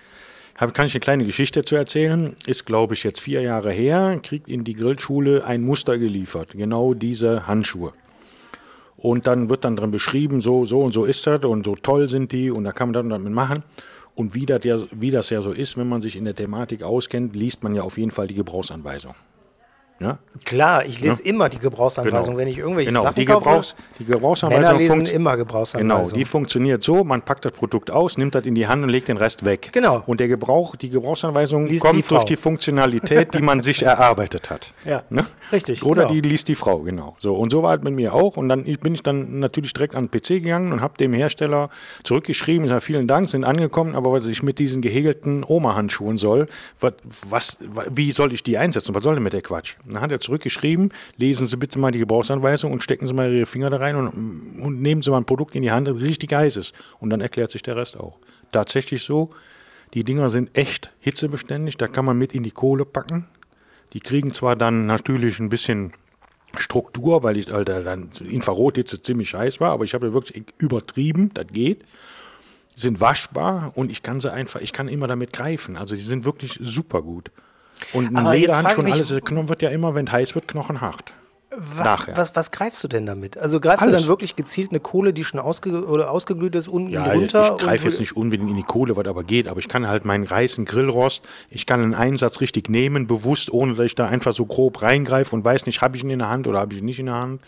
Hab, 0.59 0.75
kann 0.75 0.87
ich 0.87 0.95
eine 0.95 1.01
kleine 1.01 1.25
Geschichte 1.25 1.65
zu 1.65 1.77
erzählen? 1.77 2.35
Ist, 2.45 2.67
glaube 2.67 2.95
ich, 2.95 3.05
jetzt 3.05 3.21
vier 3.21 3.43
Jahre 3.43 3.71
her, 3.71 4.19
kriegt 4.21 4.49
in 4.49 4.65
die 4.65 4.75
Grillschule 4.75 5.45
ein 5.45 5.63
Muster 5.63 5.99
geliefert. 5.99 6.51
Genau 6.55 6.95
diese 6.95 7.47
Handschuhe. 7.47 7.93
Und 8.97 9.29
dann 9.29 9.49
wird 9.49 9.65
dann 9.65 9.77
drin 9.77 9.93
beschrieben, 9.93 10.41
so, 10.41 10.67
so 10.67 10.81
und 10.81 10.91
so 10.91 11.05
ist 11.05 11.25
das 11.29 11.45
und 11.45 11.65
so 11.65 11.77
toll 11.77 12.09
sind 12.09 12.33
die 12.33 12.51
und 12.51 12.65
da 12.65 12.73
kann 12.73 12.89
man 12.89 12.95
dann 12.95 13.09
damit 13.11 13.33
machen. 13.33 13.63
Und 14.17 14.35
wie 14.35 14.47
das, 14.47 14.65
ja, 14.65 14.81
wie 14.91 15.13
das 15.13 15.31
ja 15.31 15.43
so 15.43 15.53
ist, 15.53 15.77
wenn 15.77 15.89
man 15.89 16.03
sich 16.03 16.17
in 16.17 16.25
der 16.25 16.35
Thematik 16.35 16.83
auskennt, 16.83 17.37
liest 17.37 17.63
man 17.63 17.77
ja 17.77 17.83
auf 17.83 17.97
jeden 17.97 18.11
Fall 18.11 18.27
die 18.27 18.35
Gebrauchsanweisung. 18.35 19.15
Ja? 20.01 20.19
Klar, 20.45 20.85
ich 20.87 21.01
lese 21.01 21.25
ja? 21.25 21.31
immer 21.31 21.49
die 21.49 21.59
Gebrauchsanweisung, 21.59 22.35
genau. 22.35 22.39
wenn 22.39 22.49
ich 22.49 22.59
irgendwelche 22.59 22.91
genau. 22.91 23.03
Sachen 23.03 23.17
die 23.17 23.25
Gebrauchs, 23.25 23.71
kaufe. 23.71 23.83
Die 23.99 24.05
Gebrauchsanweisung 24.05 24.63
Männer 24.63 24.79
lesen 24.79 25.07
immer 25.07 25.37
Gebrauchsanweisung. 25.37 26.05
Genau, 26.05 26.17
die 26.17 26.25
funktioniert 26.25 26.83
so, 26.85 27.03
man 27.03 27.23
packt 27.23 27.45
das 27.45 27.53
Produkt 27.53 27.91
aus, 27.91 28.17
nimmt 28.17 28.37
das 28.37 28.47
in 28.47 28.55
die 28.55 28.69
Hand 28.69 28.85
und 28.85 28.91
legt 28.91 29.09
den 29.09 29.17
Rest 29.17 29.45
weg. 29.45 29.71
Genau. 29.73 30.05
Und 30.07 30.21
der 30.21 30.29
Gebrauch, 30.29 30.77
die 30.77 30.91
Gebrauchsanweisung 30.91 31.67
liest 31.67 31.85
kommt 31.85 31.97
die 31.97 32.09
durch 32.09 32.25
die 32.25 32.37
Funktionalität, 32.37 33.35
die 33.35 33.43
man 33.43 33.61
sich 33.63 33.83
erarbeitet 33.83 34.51
hat. 34.51 34.73
Ja, 34.85 35.03
ne? 35.11 35.27
richtig. 35.53 35.83
Oder 35.83 36.03
genau. 36.03 36.15
die 36.15 36.21
liest 36.23 36.49
die 36.49 36.55
Frau, 36.55 36.79
genau. 36.79 37.15
So, 37.19 37.35
und 37.35 37.51
so 37.51 37.63
war 37.63 37.77
es 37.77 37.83
mit 37.83 37.95
mir 37.95 38.15
auch. 38.15 38.39
Und 38.39 38.49
dann 38.49 38.65
bin 38.65 38.95
ich 38.95 39.03
dann 39.03 39.39
natürlich 39.39 39.75
direkt 39.75 39.95
an 39.95 40.09
den 40.09 40.11
PC 40.11 40.43
gegangen 40.43 40.73
und 40.73 40.81
habe 40.81 40.97
dem 40.97 41.13
Hersteller 41.13 41.69
zurückgeschrieben, 42.05 42.65
ich 42.65 42.71
sage, 42.71 42.81
vielen 42.81 43.07
Dank, 43.07 43.29
sind 43.29 43.45
angekommen, 43.45 43.95
aber 43.95 44.13
was 44.13 44.25
ich 44.25 44.43
mit 44.43 44.59
diesen 44.59 44.81
gehäkelten 44.81 45.45
Oma-Handschuhen 45.47 46.17
soll, 46.17 46.47
was, 46.81 46.95
was, 47.29 47.59
wie 47.91 48.13
soll 48.13 48.33
ich 48.33 48.43
die 48.43 48.57
einsetzen? 48.57 48.95
Was 48.95 49.03
soll 49.03 49.15
denn 49.15 49.25
mit 49.25 49.35
der 49.35 49.43
Quatsch? 49.43 49.77
Dann 49.95 50.03
hat 50.03 50.11
er 50.11 50.21
zurückgeschrieben, 50.21 50.89
geschrieben, 50.89 50.89
lesen 51.17 51.47
Sie 51.47 51.57
bitte 51.57 51.79
mal 51.79 51.91
die 51.91 51.99
Gebrauchsanweisung 51.99 52.73
und 52.73 52.83
stecken 52.83 53.07
Sie 53.07 53.15
mal 53.15 53.33
Ihre 53.33 53.47
Finger 53.47 53.71
da 53.71 53.79
rein 53.79 53.97
und, 53.97 54.09
und 54.61 54.81
nehmen 54.81 55.03
Sie 55.03 55.11
mal 55.11 55.19
ein 55.19 55.25
Produkt 55.25 55.55
in 55.57 55.63
die 55.63 55.71
Hand, 55.71 55.89
das 55.89 56.01
richtig 56.01 56.33
heiß 56.33 56.57
ist. 56.57 56.75
Und 57.01 57.11
dann 57.11 57.21
erklärt 57.21 57.51
sich 57.51 57.63
der 57.63 57.77
Rest 57.77 57.99
auch. 57.99 58.19
Tatsächlich 58.53 59.03
so, 59.03 59.31
die 59.95 60.05
Dinger 60.05 60.31
sind 60.31 60.57
echt 60.57 60.93
hitzebeständig, 61.01 61.77
da 61.77 61.89
kann 61.89 62.05
man 62.05 62.19
mit 62.19 62.35
in 62.35 62.43
die 62.43 62.51
Kohle 62.51 62.85
packen. 62.85 63.27
Die 63.93 64.01
kriegen 64.01 64.33
zwar 64.33 64.57
dann 64.57 64.87
natürlich 64.87 65.39
ein 65.39 65.49
bisschen 65.49 65.93
Struktur, 66.57 67.23
weil 67.23 67.37
ich 67.37 67.53
Alter, 67.53 67.83
dann 67.83 68.11
Infrarothitze 68.21 69.03
ziemlich 69.03 69.35
heiß 69.35 69.61
war, 69.61 69.73
aber 69.73 69.85
ich 69.85 69.95
habe 69.95 70.13
wirklich 70.13 70.45
übertrieben, 70.59 71.31
das 71.35 71.47
geht. 71.49 71.85
sind 72.75 73.01
waschbar 73.01 73.73
und 73.75 73.91
ich 73.91 74.03
kann 74.03 74.21
sie 74.21 74.33
einfach, 74.33 74.61
ich 74.61 74.73
kann 74.73 74.89
immer 74.89 75.07
damit 75.07 75.33
greifen. 75.33 75.77
Also 75.77 75.95
die 75.95 76.01
sind 76.01 76.25
wirklich 76.25 76.59
super 76.61 77.03
gut. 77.03 77.31
Und 77.93 78.17
ein 78.17 78.27
Lederhandschuh 78.33 78.81
und 78.81 78.93
alles, 78.93 79.21
Knochen 79.25 79.49
wird 79.49 79.63
ja 79.63 79.71
immer, 79.71 79.95
wenn 79.95 80.11
heiß 80.11 80.35
wird, 80.35 80.49
knochenhart. 80.49 81.13
Was, 81.61 82.07
was, 82.15 82.37
was, 82.37 82.51
greifst 82.51 82.85
du 82.85 82.89
denn 82.89 83.07
damit? 83.07 83.39
Also 83.39 83.59
greifst 83.59 83.83
Alles. 83.83 83.97
du 83.97 84.03
dann 84.03 84.09
wirklich 84.09 84.37
gezielt 84.37 84.71
eine 84.71 84.81
Kohle, 84.81 85.13
die 85.13 85.25
schon 85.25 85.41
ausge 85.41 85.87
oder 85.87 86.11
ausgeglüht 86.11 86.55
ist, 86.55 86.69
unten 86.69 86.91
ja, 86.91 87.09
drunter? 87.09 87.57
Ich 87.59 87.65
greife 87.65 87.89
jetzt 87.89 87.99
nicht 87.99 88.17
unbedingt 88.17 88.51
in 88.51 88.57
die 88.57 88.63
Kohle, 88.63 88.97
was 88.97 89.07
aber 89.07 89.25
geht, 89.25 89.49
aber 89.49 89.59
ich 89.59 89.67
kann 89.67 89.89
halt 89.89 90.05
meinen 90.05 90.25
reißen 90.25 90.67
Grillrost, 90.67 91.27
ich 91.51 91.67
kann 91.67 91.81
einen 91.81 91.95
Einsatz 91.95 92.41
richtig 92.41 92.69
nehmen, 92.69 93.07
bewusst, 93.07 93.51
ohne 93.51 93.75
dass 93.75 93.87
ich 93.87 93.95
da 93.95 94.07
einfach 94.07 94.35
so 94.35 94.45
grob 94.45 94.83
reingreife 94.83 95.35
und 95.35 95.45
weiß 95.45 95.67
nicht, 95.67 95.81
habe 95.81 95.97
ich 95.97 96.05
ihn 96.05 96.11
in 96.11 96.21
der 96.21 96.29
Hand 96.29 96.47
oder 96.47 96.61
habe 96.61 96.75
ich 96.75 96.81
ihn 96.81 96.85
nicht 96.85 97.01
in 97.01 97.07
der 97.07 97.17
Hand. 97.17 97.41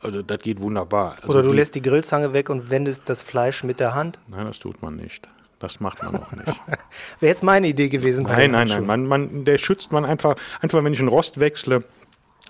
Also 0.00 0.22
das 0.22 0.38
geht 0.40 0.60
wunderbar. 0.60 1.16
Also 1.22 1.28
oder 1.28 1.42
du 1.42 1.50
die, 1.50 1.56
lässt 1.56 1.74
die 1.76 1.82
Grillzange 1.82 2.32
weg 2.32 2.50
und 2.50 2.68
wendest 2.68 3.08
das 3.08 3.22
Fleisch 3.22 3.64
mit 3.64 3.80
der 3.80 3.94
Hand? 3.94 4.18
Nein, 4.26 4.44
das 4.44 4.58
tut 4.58 4.82
man 4.82 4.96
nicht. 4.96 5.28
Das 5.58 5.80
macht 5.80 6.02
man 6.02 6.16
auch 6.16 6.32
nicht. 6.32 6.46
Wäre 7.20 7.30
jetzt 7.30 7.42
meine 7.42 7.68
Idee 7.68 7.88
gewesen. 7.88 8.24
Nein, 8.24 8.50
nein, 8.50 8.68
nein. 8.68 8.86
Man, 8.86 9.06
man, 9.06 9.44
der 9.44 9.58
schützt 9.58 9.90
man 9.90 10.04
einfach, 10.04 10.36
einfach, 10.60 10.84
wenn 10.84 10.92
ich 10.92 10.98
einen 10.98 11.08
Rost 11.08 11.40
wechsle, 11.40 11.84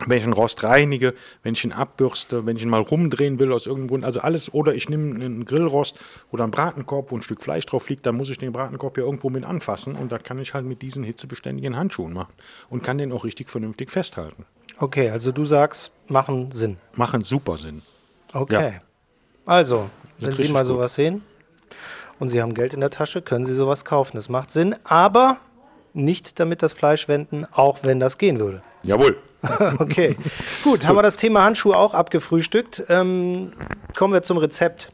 wenn 0.07 0.19
ich 0.19 0.25
einen 0.25 0.33
Rost 0.33 0.63
reinige, 0.63 1.15
wenn 1.43 1.55
ich 1.55 1.65
ihn 1.65 1.73
abbürste, 1.73 2.45
wenn 2.45 2.57
ich 2.57 2.63
ihn 2.63 2.69
mal 2.69 2.83
rumdrehen 2.83 3.39
will 3.39 3.53
aus 3.53 3.67
irgendeinem 3.67 3.89
Grund, 3.89 4.05
also 4.05 4.21
alles, 4.21 4.53
oder 4.53 4.75
ich 4.75 4.89
nehme 4.89 5.15
einen 5.15 5.45
Grillrost 5.45 5.99
oder 6.33 6.43
einen 6.43 6.51
Bratenkorb, 6.51 7.13
wo 7.13 7.17
ein 7.17 7.23
Stück 7.23 7.43
Fleisch 7.43 7.65
drauf 7.65 7.89
liegt, 7.89 8.05
dann 8.05 8.17
muss 8.17 8.29
ich 8.29 8.39
den 8.39 8.53
Bratenkorb 8.53 8.99
ja 8.99 9.05
irgendwo 9.05 9.31
mit 9.31 9.45
anfassen 9.45 9.95
und 9.95 10.13
da 10.13 10.19
kann 10.19 10.39
ich 10.39 10.53
halt 10.53 10.67
mit 10.67 10.83
diesen 10.83 11.03
hitzebeständigen 11.03 11.77
Handschuhen 11.77 12.13
machen 12.13 12.35
und 12.69 12.83
kann 12.83 12.99
den 12.99 13.13
auch 13.13 13.25
richtig 13.25 13.49
vernünftig 13.49 13.91
festhalten. 13.91 14.45
Okay, 14.79 15.09
also 15.09 15.33
du 15.33 15.47
sagst, 15.47 15.93
machen 16.09 16.53
Sinn. 16.53 16.77
Machen 16.97 17.23
super 17.23 17.57
Sinn. 17.57 17.81
Okay. 18.35 18.73
Ja. 18.75 18.81
Also, 19.47 19.89
wenn 20.19 20.33
Sie 20.33 20.49
mal 20.49 20.65
sowas 20.65 20.95
sehen 20.95 21.23
und 22.19 22.29
Sie 22.29 22.41
haben 22.41 22.55
Geld 22.55 22.75
in 22.75 22.81
der 22.81 22.91
Tasche, 22.91 23.23
können 23.23 23.45
Sie 23.45 23.55
sowas 23.55 23.85
kaufen. 23.85 24.17
Das 24.17 24.29
macht 24.29 24.51
Sinn, 24.51 24.75
aber 24.85 25.39
nicht 25.93 26.39
damit 26.41 26.63
das 26.63 26.73
Fleisch 26.73 27.09
wenden, 27.09 27.47
auch 27.53 27.79
wenn 27.83 28.01
das 28.01 28.19
gehen 28.19 28.39
würde. 28.39 28.63
Jawohl. 28.83 29.17
okay, 29.79 30.17
gut, 30.65 30.87
haben 30.87 30.97
wir 30.97 31.03
das 31.03 31.17
Thema 31.17 31.45
Handschuhe 31.45 31.77
auch 31.77 31.95
abgefrühstückt. 31.95 32.85
Ähm, 32.89 33.53
kommen 33.97 34.13
wir 34.13 34.23
zum 34.23 34.39
Rezept. 34.39 34.89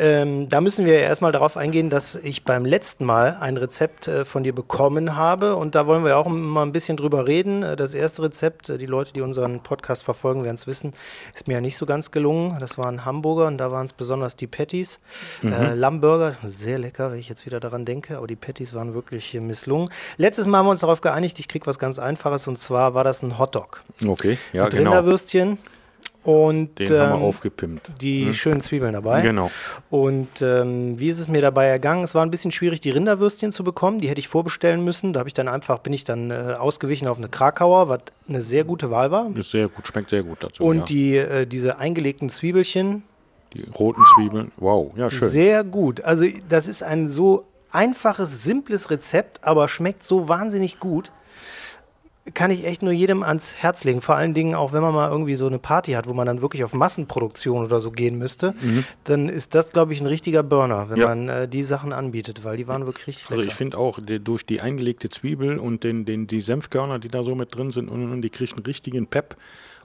Ähm, 0.00 0.48
da 0.48 0.60
müssen 0.60 0.86
wir 0.86 1.00
erstmal 1.00 1.32
darauf 1.32 1.56
eingehen, 1.56 1.90
dass 1.90 2.14
ich 2.14 2.44
beim 2.44 2.64
letzten 2.64 3.04
Mal 3.04 3.36
ein 3.40 3.56
Rezept 3.56 4.06
äh, 4.06 4.24
von 4.24 4.44
dir 4.44 4.54
bekommen 4.54 5.16
habe 5.16 5.56
und 5.56 5.74
da 5.74 5.88
wollen 5.88 6.04
wir 6.04 6.16
auch 6.16 6.28
mal 6.28 6.62
ein 6.62 6.70
bisschen 6.70 6.96
drüber 6.96 7.26
reden. 7.26 7.64
Äh, 7.64 7.74
das 7.74 7.94
erste 7.94 8.22
Rezept, 8.22 8.68
äh, 8.68 8.78
die 8.78 8.86
Leute, 8.86 9.12
die 9.12 9.22
unseren 9.22 9.58
Podcast 9.60 10.04
verfolgen, 10.04 10.44
werden 10.44 10.54
es 10.54 10.68
wissen, 10.68 10.92
ist 11.34 11.48
mir 11.48 11.54
ja 11.54 11.60
nicht 11.60 11.76
so 11.76 11.84
ganz 11.84 12.12
gelungen. 12.12 12.56
Das 12.60 12.78
waren 12.78 13.04
Hamburger 13.04 13.48
und 13.48 13.58
da 13.58 13.72
waren 13.72 13.86
es 13.86 13.92
besonders 13.92 14.36
die 14.36 14.46
Patties. 14.46 15.00
Mhm. 15.42 15.52
Äh, 15.52 15.74
Lammburger, 15.74 16.36
sehr 16.44 16.78
lecker, 16.78 17.10
wenn 17.10 17.18
ich 17.18 17.28
jetzt 17.28 17.44
wieder 17.44 17.58
daran 17.58 17.84
denke, 17.84 18.18
aber 18.18 18.28
die 18.28 18.36
Patties 18.36 18.74
waren 18.74 18.94
wirklich 18.94 19.34
misslungen. 19.34 19.90
Letztes 20.16 20.46
Mal 20.46 20.58
haben 20.58 20.66
wir 20.66 20.70
uns 20.70 20.80
darauf 20.80 21.00
geeinigt, 21.00 21.40
ich 21.40 21.48
kriege 21.48 21.66
was 21.66 21.80
ganz 21.80 21.98
Einfaches 21.98 22.46
und 22.46 22.56
zwar 22.56 22.94
war 22.94 23.02
das 23.02 23.22
ein 23.24 23.36
Hotdog. 23.36 23.82
Okay, 24.06 24.38
ja, 24.52 24.64
Mit 24.64 24.74
genau. 24.74 24.92
Rinderwürstchen 24.92 25.58
und 26.28 26.78
Den 26.78 26.92
ähm, 26.92 26.98
haben 26.98 27.10
wir 27.12 27.16
ähm, 27.16 27.22
aufgepimpt. 27.22 27.90
Die 28.02 28.26
hm? 28.26 28.34
schönen 28.34 28.60
Zwiebeln 28.60 28.92
dabei. 28.92 29.22
Genau. 29.22 29.50
Und 29.88 30.28
ähm, 30.42 31.00
wie 31.00 31.08
ist 31.08 31.20
es 31.20 31.26
mir 31.26 31.40
dabei 31.40 31.64
ergangen? 31.64 32.04
Es 32.04 32.14
war 32.14 32.22
ein 32.22 32.30
bisschen 32.30 32.50
schwierig, 32.50 32.80
die 32.80 32.90
Rinderwürstchen 32.90 33.50
zu 33.50 33.64
bekommen. 33.64 33.98
Die 34.02 34.10
hätte 34.10 34.18
ich 34.18 34.28
vorbestellen 34.28 34.84
müssen. 34.84 35.14
Da 35.14 35.20
habe 35.20 35.30
ich 35.30 35.32
dann 35.32 35.48
einfach, 35.48 35.78
bin 35.78 35.94
ich 35.94 36.04
dann 36.04 36.30
äh, 36.30 36.54
ausgewichen 36.58 37.08
auf 37.08 37.16
eine 37.16 37.30
Krakauer, 37.30 37.88
was 37.88 38.00
eine 38.28 38.42
sehr 38.42 38.64
gute 38.64 38.90
Wahl 38.90 39.10
war. 39.10 39.34
Ist 39.36 39.52
sehr 39.52 39.68
gut, 39.68 39.88
schmeckt 39.88 40.10
sehr 40.10 40.22
gut 40.22 40.44
dazu. 40.44 40.64
Und 40.64 40.80
ja. 40.80 40.84
die, 40.84 41.16
äh, 41.16 41.46
diese 41.46 41.78
eingelegten 41.78 42.28
Zwiebelchen. 42.28 43.04
Die 43.54 43.62
roten 43.62 44.04
Zwiebeln, 44.14 44.52
wow, 44.58 44.92
ja, 44.96 45.10
schön. 45.10 45.28
Sehr 45.28 45.64
gut. 45.64 46.02
Also, 46.02 46.26
das 46.50 46.68
ist 46.68 46.82
ein 46.82 47.08
so 47.08 47.46
einfaches, 47.70 48.44
simples 48.44 48.90
Rezept, 48.90 49.42
aber 49.42 49.66
schmeckt 49.66 50.04
so 50.04 50.28
wahnsinnig 50.28 50.78
gut 50.78 51.10
kann 52.38 52.52
ich 52.52 52.64
echt 52.64 52.82
nur 52.82 52.92
jedem 52.92 53.24
ans 53.24 53.56
Herz 53.56 53.82
legen. 53.82 54.00
Vor 54.00 54.14
allen 54.14 54.32
Dingen 54.32 54.54
auch, 54.54 54.72
wenn 54.72 54.80
man 54.80 54.94
mal 54.94 55.10
irgendwie 55.10 55.34
so 55.34 55.48
eine 55.48 55.58
Party 55.58 55.94
hat, 55.94 56.06
wo 56.06 56.14
man 56.14 56.24
dann 56.24 56.40
wirklich 56.40 56.62
auf 56.62 56.72
Massenproduktion 56.72 57.64
oder 57.64 57.80
so 57.80 57.90
gehen 57.90 58.16
müsste, 58.16 58.54
mhm. 58.60 58.84
dann 59.02 59.28
ist 59.28 59.56
das, 59.56 59.72
glaube 59.72 59.92
ich, 59.92 60.00
ein 60.00 60.06
richtiger 60.06 60.44
Burner, 60.44 60.88
wenn 60.88 60.98
ja. 60.98 61.08
man 61.08 61.28
äh, 61.28 61.48
die 61.48 61.64
Sachen 61.64 61.92
anbietet, 61.92 62.44
weil 62.44 62.56
die 62.56 62.68
waren 62.68 62.86
wirklich 62.86 63.08
richtig 63.08 63.24
also 63.24 63.40
lecker. 63.40 63.48
Also 63.48 63.52
ich 63.52 63.56
finde 63.56 63.78
auch, 63.78 63.98
die, 64.00 64.20
durch 64.20 64.46
die 64.46 64.60
eingelegte 64.60 65.08
Zwiebel 65.08 65.58
und 65.58 65.82
den, 65.82 66.04
den, 66.04 66.28
die 66.28 66.40
Senfkörner, 66.40 67.00
die 67.00 67.08
da 67.08 67.24
so 67.24 67.34
mit 67.34 67.56
drin 67.56 67.72
sind, 67.72 67.88
und, 67.88 68.12
und 68.12 68.22
die 68.22 68.30
kriegen 68.30 68.52
einen 68.52 68.66
richtigen 68.66 69.08
Pep. 69.08 69.36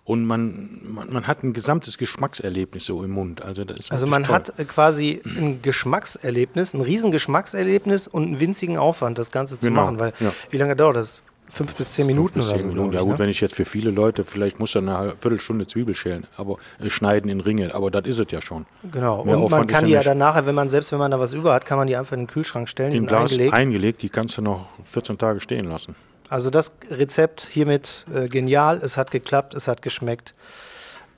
Und 0.06 0.24
man, 0.24 0.80
man, 0.84 1.12
man, 1.12 1.26
hat 1.26 1.42
ein 1.42 1.54
gesamtes 1.54 1.98
Geschmackserlebnis 1.98 2.86
so 2.86 3.04
im 3.04 3.12
Mund. 3.12 3.42
Also, 3.42 3.64
also 3.90 4.06
man 4.06 4.26
toll. 4.26 4.36
hat 4.36 4.60
äh, 4.60 4.66
quasi 4.66 5.24
ein 5.26 5.64
Geschmackserlebnis, 5.64 6.76
ein 6.76 6.82
riesen 6.82 7.10
Geschmackserlebnis 7.10 8.08
und 8.08 8.24
einen 8.26 8.40
winzigen 8.40 8.78
Aufwand, 8.78 9.18
das 9.18 9.32
Ganze 9.32 9.58
zu 9.58 9.70
genau. 9.70 9.86
machen. 9.86 10.00
Weil 10.00 10.14
ja. 10.20 10.32
wie 10.52 10.58
lange 10.58 10.76
dauert 10.76 10.98
das? 10.98 11.24
Fünf 11.54 11.76
bis 11.76 11.92
zehn 11.94 12.08
Minuten 12.08 12.34
bis 12.34 12.50
oder 12.50 12.60
so. 12.60 12.68
Minuten. 12.68 12.94
Ja 12.94 13.02
gut, 13.02 13.12
ne? 13.12 13.20
wenn 13.20 13.30
ich 13.30 13.40
jetzt 13.40 13.56
für 13.56 13.66
viele 13.66 13.92
Leute, 13.92 14.26
vielleicht 14.26 14.60
muss 14.60 14.74
er 14.74 14.82
eine 14.82 15.14
Viertelstunde 15.20 15.68
Zwiebel 15.68 15.96
schälen, 15.96 16.26
aber 16.36 16.58
äh, 16.80 16.90
schneiden 16.90 17.30
in 17.30 17.42
Ringe, 17.42 17.76
aber 17.76 17.92
das 17.92 18.06
ist 18.06 18.20
es 18.20 18.32
ja 18.32 18.42
schon. 18.42 18.66
Genau. 18.92 19.24
Mehr 19.24 19.38
und 19.38 19.44
Aufwand 19.46 19.62
man 19.62 19.68
kann 19.68 19.86
die 19.86 19.92
ja 19.92 20.02
dann 20.02 20.18
nachher, 20.18 20.48
wenn 20.48 20.56
man 20.56 20.70
selbst 20.70 20.92
wenn 20.92 21.00
man 21.00 21.12
da 21.12 21.20
was 21.20 21.34
über 21.34 21.54
hat, 21.54 21.66
kann 21.66 21.78
man 21.78 21.88
die 21.88 21.96
einfach 21.96 22.14
in 22.14 22.22
den 22.22 22.28
Kühlschrank 22.28 22.68
stellen. 22.68 22.92
Die 22.92 22.98
sind 22.98 23.08
Glas 23.08 23.32
eingelegt. 23.32 23.54
eingelegt, 23.54 24.02
die 24.02 24.10
kannst 24.10 24.38
du 24.38 24.42
noch 24.42 24.66
14 24.92 25.18
Tage 25.20 25.42
stehen 25.42 25.66
lassen. 25.66 25.96
Also 26.28 26.50
das 26.50 26.72
Rezept 26.90 27.48
hiermit 27.52 28.06
äh, 28.12 28.28
genial, 28.28 28.80
es 28.84 28.98
hat 28.98 29.12
geklappt, 29.12 29.54
es 29.54 29.68
hat 29.68 29.84
geschmeckt. 29.84 30.34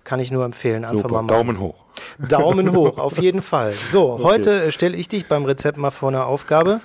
Kann 0.04 0.20
ich 0.20 0.30
nur 0.30 0.46
empfehlen. 0.46 0.86
Einfach 0.86 1.04
Super, 1.04 1.22
mal 1.24 1.34
Daumen 1.34 1.60
hoch. 1.60 1.76
Daumen 2.20 2.76
hoch, 2.76 3.00
auf 3.00 3.18
jeden 3.20 3.42
Fall. 3.42 3.72
So, 3.72 4.12
okay. 4.14 4.24
heute 4.24 4.64
äh, 4.66 4.72
stelle 4.72 4.96
ich 4.98 5.08
dich 5.08 5.28
beim 5.28 5.46
Rezept 5.46 5.78
mal 5.78 5.90
vor 5.90 6.10
eine 6.10 6.26
Aufgabe. 6.26 6.82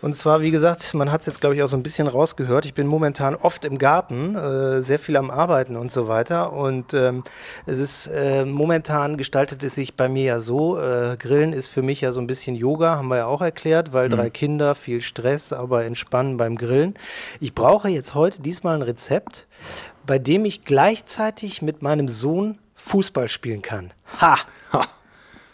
Und 0.00 0.14
zwar, 0.14 0.42
wie 0.42 0.52
gesagt, 0.52 0.94
man 0.94 1.10
hat 1.10 1.22
es 1.22 1.26
jetzt, 1.26 1.40
glaube 1.40 1.56
ich, 1.56 1.62
auch 1.62 1.68
so 1.68 1.76
ein 1.76 1.82
bisschen 1.82 2.06
rausgehört. 2.06 2.66
Ich 2.66 2.74
bin 2.74 2.86
momentan 2.86 3.34
oft 3.34 3.64
im 3.64 3.78
Garten, 3.78 4.36
äh, 4.36 4.80
sehr 4.80 4.98
viel 4.98 5.16
am 5.16 5.30
Arbeiten 5.30 5.76
und 5.76 5.90
so 5.90 6.06
weiter. 6.06 6.52
Und 6.52 6.94
ähm, 6.94 7.24
es 7.66 7.78
ist 7.78 8.06
äh, 8.06 8.44
momentan 8.44 9.16
gestaltet 9.16 9.64
es 9.64 9.74
sich 9.74 9.96
bei 9.96 10.08
mir 10.08 10.24
ja 10.24 10.40
so. 10.40 10.78
Äh, 10.78 11.16
Grillen 11.18 11.52
ist 11.52 11.68
für 11.68 11.82
mich 11.82 12.00
ja 12.00 12.12
so 12.12 12.20
ein 12.20 12.28
bisschen 12.28 12.54
Yoga, 12.54 12.96
haben 12.96 13.08
wir 13.08 13.16
ja 13.16 13.26
auch 13.26 13.42
erklärt, 13.42 13.92
weil 13.92 14.08
mhm. 14.08 14.12
drei 14.12 14.30
Kinder, 14.30 14.74
viel 14.76 15.00
Stress, 15.00 15.52
aber 15.52 15.84
entspannen 15.84 16.36
beim 16.36 16.56
Grillen. 16.56 16.94
Ich 17.40 17.54
brauche 17.54 17.88
jetzt 17.88 18.14
heute 18.14 18.40
diesmal 18.40 18.76
ein 18.76 18.82
Rezept, 18.82 19.48
bei 20.06 20.20
dem 20.20 20.44
ich 20.44 20.64
gleichzeitig 20.64 21.60
mit 21.60 21.82
meinem 21.82 22.06
Sohn 22.06 22.58
Fußball 22.76 23.28
spielen 23.28 23.62
kann. 23.62 23.92
Ha! 24.20 24.38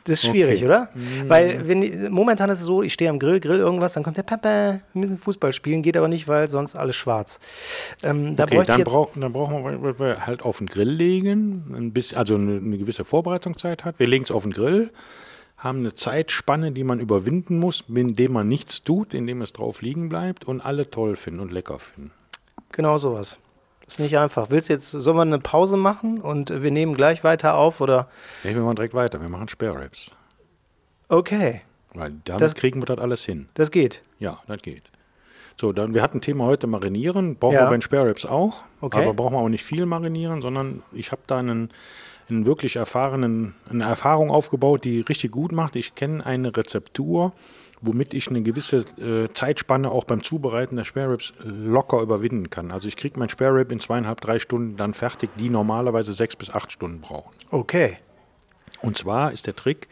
Das 0.05 0.23
ist 0.23 0.31
schwierig, 0.31 0.57
okay. 0.57 0.67
oder? 0.67 0.89
Mhm. 0.95 1.29
Weil 1.29 1.67
wenn, 1.67 2.13
momentan 2.13 2.51
ist 2.51 2.61
es 2.61 2.67
so, 2.67 2.83
ich 2.83 2.93
stehe 2.93 3.09
am 3.09 3.19
Grill, 3.19 3.41
grill 3.41 3.59
irgendwas, 3.59 3.95
dann 3.95 4.03
kommt 4.03 4.19
der 4.19 4.23
Papa, 4.23 4.81
wir 4.93 5.01
müssen 5.01 5.17
Fußball 5.17 5.55
spielen, 5.55 5.81
geht 5.81 5.97
aber 5.97 6.09
nicht, 6.09 6.29
weil 6.29 6.47
sonst 6.49 6.77
alles 6.77 6.95
schwarz. 6.95 7.41
Ähm, 8.03 8.37
da 8.37 8.45
okay, 8.45 8.65
dann, 8.67 8.85
brauch, 8.85 9.11
dann 9.15 9.33
brauchen 9.33 9.99
wir 9.99 10.27
halt 10.27 10.43
auf 10.43 10.59
den 10.59 10.67
Grill 10.67 10.91
legen, 10.91 11.75
ein 11.75 11.93
bisschen, 11.93 12.19
also 12.19 12.35
eine, 12.35 12.59
eine 12.59 12.77
gewisse 12.77 13.05
Vorbereitungszeit 13.05 13.87
hat. 13.87 13.99
Wir 13.99 14.07
legen 14.07 14.25
es 14.25 14.31
auf 14.31 14.43
den 14.43 14.53
Grill, 14.53 14.91
haben 15.57 15.79
eine 15.79 15.95
Zeitspanne, 15.95 16.73
die 16.73 16.85
man 16.85 17.01
überwinden 17.01 17.59
muss, 17.59 17.85
indem 17.89 18.35
man 18.35 18.47
nichts 18.47 18.83
tut, 18.83 19.15
indem 19.15 19.41
es 19.41 19.55
drauf 19.55 19.81
liegen 19.81 20.11
bleibt 20.11 20.45
und 20.45 20.61
alle 20.61 20.91
toll 20.91 21.17
finden 21.17 21.41
und 21.41 21.51
lecker 21.51 21.79
finden. 21.79 22.11
Genau 22.73 22.99
sowas. 22.99 23.39
Ist 23.87 24.01
nicht 24.01 24.17
einfach. 24.17 24.51
Willst 24.51 24.69
du 24.69 24.73
jetzt, 24.73 24.91
sollen 24.91 25.17
wir 25.17 25.23
eine 25.23 25.39
Pause 25.39 25.77
machen 25.77 26.21
und 26.21 26.63
wir 26.63 26.71
nehmen 26.71 26.95
gleich 26.95 27.23
weiter 27.23 27.55
auf 27.55 27.81
oder? 27.81 28.09
Nee, 28.43 28.55
wir 28.55 28.63
machen 28.63 28.77
direkt 28.77 28.95
weiter. 28.95 29.21
Wir 29.21 29.29
machen 29.29 29.49
Spare 29.49 29.81
Ribs. 29.81 30.11
Okay. 31.09 31.61
Weil 31.93 32.15
damit 32.25 32.41
das, 32.41 32.55
kriegen 32.55 32.81
wir 32.81 32.87
das 32.87 32.99
alles 32.99 33.25
hin. 33.25 33.49
Das 33.55 33.71
geht. 33.71 34.03
Ja, 34.19 34.41
das 34.47 34.63
geht. 34.63 34.85
So, 35.61 35.73
dann 35.73 35.95
wir 35.95 36.03
hatten 36.03 36.21
Thema 36.21 36.45
heute 36.47 36.67
marinieren. 36.67 37.37
Brauchen 37.37 37.55
ja. 37.55 37.63
wir 37.63 37.67
bei 37.67 37.77
den 37.77 37.83
Spare 37.83 38.09
Ribs 38.09 38.25
auch. 38.25 38.63
Okay. 38.81 39.03
Aber 39.03 39.15
brauchen 39.15 39.35
wir 39.35 39.39
auch 39.39 39.49
nicht 39.49 39.65
viel 39.65 39.87
marinieren, 39.87 40.43
sondern 40.43 40.83
ich 40.93 41.13
habe 41.13 41.23
da 41.27 41.39
einen, 41.39 41.71
einen 42.29 42.47
wirklich 42.47 42.77
erfahrenen, 42.77 43.55
eine 43.71 43.85
Erfahrung 43.85 44.31
aufgebaut, 44.31 44.85
die 44.85 45.01
richtig 45.01 45.31
gut 45.31 45.53
macht. 45.53 45.77
Ich 45.77 45.95
kenne 45.95 46.25
eine 46.25 46.57
Rezeptur 46.57 47.33
womit 47.85 48.15
ich 48.15 48.29
eine 48.29 48.43
gewisse 48.43 48.85
äh, 48.99 49.33
Zeitspanne 49.33 49.91
auch 49.91 50.05
beim 50.05 50.23
Zubereiten 50.23 50.77
der 50.77 50.85
Spare 50.85 51.13
Ribs 51.13 51.33
äh, 51.41 51.49
locker 51.49 52.01
überwinden 52.01 52.51
kann. 52.51 52.71
Also 52.71 52.89
ich 52.89 52.97
kriege 52.97 53.19
mein 53.19 53.29
Spare 53.29 53.57
Rib 53.57 53.73
in 53.73 53.81
zweieinhalb, 53.81 54.21
drei 54.21 54.39
Stunden 54.39 54.77
dann 54.77 54.95
fertig, 54.95 55.31
die 55.39 55.51
normalerweise 55.51 56.15
sechs 56.15 56.37
bis 56.37 56.51
acht 56.51 56.73
Stunden 56.73 57.01
brauchen. 57.01 57.35
Okay. 57.51 57.99
Und 58.81 58.99
zwar 58.99 59.33
ist 59.33 59.47
der 59.47 59.57
Trick 59.57 59.89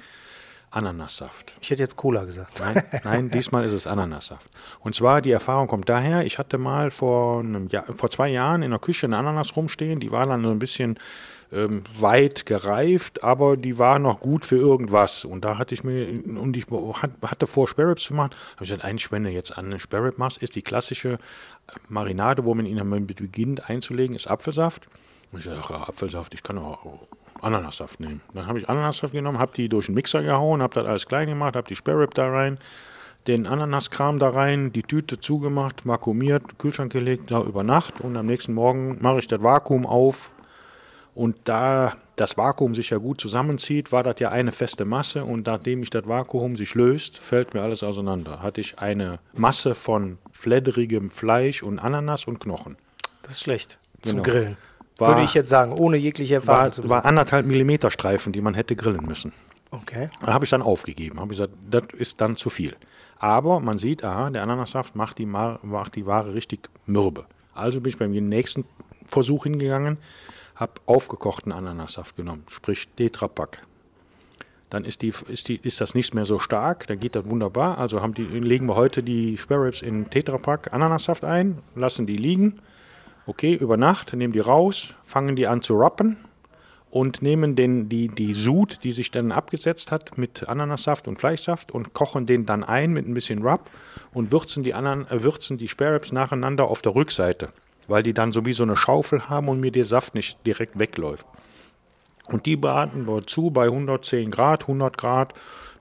Ananassaft. 0.73 1.55
Ich 1.61 1.71
hätte 1.71 1.83
jetzt 1.83 1.97
Cola 1.97 2.25
gesagt. 2.25 2.61
Nein, 2.61 2.83
nein, 3.05 3.29
diesmal 3.29 3.65
ist 3.65 3.73
es 3.73 3.87
Ananassaft. 3.87 4.51
Und 4.81 4.95
zwar, 4.95 5.21
die 5.21 5.31
Erfahrung 5.31 5.69
kommt 5.69 5.89
daher, 5.89 6.25
ich 6.25 6.39
hatte 6.39 6.57
mal 6.57 6.91
vor, 6.91 7.41
einem 7.41 7.69
Jahr, 7.69 7.85
vor 7.95 8.09
zwei 8.09 8.29
Jahren 8.29 8.63
in 8.63 8.71
der 8.71 8.81
Küche 8.81 9.07
eine 9.07 9.19
Ananas 9.19 9.55
rumstehen, 9.55 10.01
die 10.01 10.11
war 10.11 10.27
dann 10.27 10.43
so 10.43 10.51
ein 10.51 10.59
bisschen 10.59 10.99
ähm, 11.53 11.83
weit 11.99 12.47
gereift, 12.47 13.23
aber 13.23 13.57
die 13.57 13.79
war 13.79 13.99
noch 13.99 14.21
gut 14.21 14.45
für 14.45 14.57
irgendwas. 14.57 15.25
Und 15.25 15.45
da 15.45 15.59
hatte 15.59 15.75
ich 15.75 15.85
mir, 15.85 16.09
und 16.25 16.57
ich 16.57 16.67
hatte 17.23 17.47
vor, 17.47 17.69
Sparrows 17.69 18.03
zu 18.03 18.15
machen, 18.15 18.31
habe 18.55 18.65
ich 18.65 18.71
gesagt, 18.71 18.85
eigentlich, 18.85 19.13
wenn 19.13 19.25
du 19.25 19.31
jetzt 19.31 19.57
an 19.57 19.67
eine 19.67 19.79
Sparrow 19.79 20.17
machst, 20.17 20.39
ist 20.39 20.57
die 20.57 20.63
klassische 20.63 21.19
Marinade, 21.89 22.45
wo 22.45 22.55
man 22.55 22.67
ihn 22.67 23.07
beginnt 23.07 23.69
einzulegen, 23.69 24.17
ist 24.17 24.29
Apfelsaft. 24.29 24.89
Und 25.31 25.41
ich 25.41 25.45
sage, 25.45 25.61
ach, 25.63 25.89
Apfelsaft, 25.89 26.35
ich 26.35 26.43
kann 26.43 26.59
auch 26.59 27.01
Ananassaft 27.41 28.01
nehmen. 28.01 28.21
Dann 28.35 28.47
habe 28.47 28.59
ich 28.59 28.69
Ananassaft 28.69 29.13
genommen, 29.13 29.39
habe 29.39 29.53
die 29.55 29.69
durch 29.69 29.87
den 29.87 29.95
Mixer 29.95 30.23
gehauen, 30.23 30.63
habe 30.63 30.75
das 30.75 30.87
alles 30.87 31.07
klein 31.07 31.29
gemacht, 31.29 31.57
habe 31.57 31.69
die 31.69 31.77
Spare 31.77 32.01
Rib 32.01 32.15
da 32.15 32.29
rein, 32.29 32.59
den 33.27 33.47
Ananaskram 33.47 34.19
da 34.19 34.31
rein, 34.31 34.73
die 34.73 34.83
Tüte 34.83 35.21
zugemacht, 35.21 35.87
vakuumiert, 35.87 36.59
Kühlschrank 36.59 36.93
gelegt, 36.93 37.31
da 37.31 37.43
über 37.43 37.63
Nacht 37.63 38.01
und 38.01 38.17
am 38.17 38.27
nächsten 38.27 38.55
Morgen 38.55 38.99
mache 39.01 39.19
ich 39.19 39.27
das 39.27 39.43
Vakuum 39.43 39.87
auf 39.87 40.32
und 41.15 41.37
da 41.45 41.95
das 42.17 42.37
Vakuum 42.37 42.75
sich 42.75 42.91
ja 42.91 42.99
gut 42.99 43.21
zusammenzieht, 43.21 43.91
war 43.93 44.03
das 44.03 44.17
ja 44.21 44.31
eine 44.31 44.53
feste 44.53 44.85
Masse 44.85 45.25
und 45.25 45.47
nachdem 45.47 45.83
ich 45.83 45.91
das 45.91 46.07
Vakuum 46.07 46.57
sich 46.57 46.75
löst, 46.75 47.19
fällt 47.19 47.55
mir 47.55 47.63
alles 47.63 47.83
auseinander. 47.83 48.43
Hatte 48.43 48.61
ich 48.61 48.79
eine 48.79 49.19
Masse 49.33 49.75
von 49.75 50.19
fledderigem 50.31 51.11
Fleisch 51.11 51.63
und 51.63 51.79
Ananas 51.79 52.27
und 52.27 52.39
Knochen. 52.41 52.77
Das 53.23 53.33
ist 53.33 53.41
schlecht 53.43 53.79
zum 54.03 54.23
Genau. 54.23 54.23
Grillen. 54.31 54.57
War- 54.99 55.09
Würde 55.09 55.23
ich 55.23 55.35
jetzt 55.35 55.49
sagen, 55.49 55.73
ohne 55.73 55.97
jegliche 55.97 56.35
Erfahrung 56.37 56.73
War, 56.85 56.89
war 56.89 57.05
anderthalb 57.07 57.47
Millimeter 57.47 57.91
Streifen, 57.91 58.33
die 58.33 58.41
man 58.43 58.55
hätte 58.55 58.77
grillen 58.77 59.05
müssen. 59.07 59.33
Okay. 59.71 60.11
Da 60.21 60.33
habe 60.35 60.45
ich 60.45 60.51
dann 60.51 60.61
aufgegeben. 60.63 61.19
Habe 61.19 61.33
ich 61.33 61.39
gesagt, 61.39 61.55
das 61.71 61.85
ist 61.97 62.21
dann 62.21 62.37
zu 62.37 62.51
viel. 62.51 62.77
Aber 63.19 63.59
man 63.61 63.79
sieht, 63.79 64.05
aha, 64.05 64.29
der 64.31 64.43
Ananassaft 64.43 64.95
macht 64.95 65.19
die, 65.19 65.25
macht 65.27 65.97
die 65.97 66.05
Ware 66.07 66.35
richtig 66.35 66.69
mürbe. 66.87 67.25
Also 67.55 67.81
bin 67.81 67.89
ich 67.91 67.99
beim 67.99 68.11
nächsten 68.13 68.65
Versuch 69.07 69.45
hingegangen, 69.45 69.97
habe 70.63 70.81
aufgekochten 70.87 71.53
Ananassaft 71.53 72.17
genommen, 72.17 72.45
sprich 72.49 72.89
Tetrapack. 72.97 73.61
Dann 74.71 74.87
ist, 74.87 75.03
die, 75.03 75.13
ist, 75.29 75.49
die, 75.49 75.57
ist 75.63 75.83
das 75.83 75.95
nicht 75.95 76.15
mehr 76.15 76.25
so 76.25 76.39
stark, 76.39 76.87
dann 76.87 76.99
geht 76.99 77.15
das 77.15 77.29
wunderbar. 77.29 77.77
Also 77.77 78.01
haben 78.01 78.15
die, 78.15 78.23
legen 78.23 78.67
wir 78.67 78.77
heute 78.77 79.03
die 79.03 79.37
Spare 79.37 79.67
Ribs 79.67 79.83
in 79.83 80.09
Tetrapack 80.09 80.73
Ananassaft 80.73 81.25
ein, 81.25 81.59
lassen 81.75 82.07
die 82.07 82.17
liegen. 82.17 82.55
Okay, 83.27 83.53
über 83.53 83.77
Nacht, 83.77 84.15
nehmen 84.15 84.33
die 84.33 84.41
raus, 84.41 84.95
fangen 85.05 85.37
die 85.37 85.47
an 85.47 85.61
zu 85.61 85.75
rappen 85.75 86.17
und 86.91 87.23
nehmen 87.23 87.55
den, 87.55 87.89
die, 87.89 88.09
die 88.09 88.35
Sud, 88.35 88.85
die 88.85 88.93
sich 88.93 89.11
dann 89.11 89.31
abgesetzt 89.31 89.93
hat 89.93 90.17
mit 90.17 90.49
Ananassaft 90.49 91.07
und 91.07 91.19
Fleischsaft 91.19 91.73
und 91.73 91.93
kochen 91.93 92.27
den 92.27 92.47
dann 92.47 92.65
ein 92.65 92.93
mit 92.93 93.07
ein 93.07 93.15
bisschen 93.15 93.43
Rub 93.43 93.69
und 94.15 94.33
würzen 94.33 94.63
die, 94.63 94.75
Anan 94.75 95.07
äh, 95.09 95.57
die 95.57 95.69
Spare 95.69 95.95
Ribs 95.95 96.13
nacheinander 96.13 96.69
auf 96.69 96.83
der 96.83 96.95
Rückseite, 96.95 97.49
weil 97.93 98.03
die 98.03 98.13
dann 98.15 98.33
so 98.33 98.45
wie 98.47 98.53
so 98.55 98.65
eine 98.65 98.77
Schaufel 98.77 99.29
haben 99.29 99.49
und 99.49 99.61
mir 99.61 99.71
der 99.71 99.85
Saft 99.85 100.15
nicht 100.17 100.45
direkt 100.47 100.79
wegläuft. 100.79 101.27
Und 102.27 102.47
die 102.47 102.57
braten 102.57 103.07
wir 103.07 103.27
zu 103.27 103.51
bei 103.51 103.65
110 103.67 104.31
Grad, 104.31 104.63
100 104.63 104.97
Grad, 104.97 105.35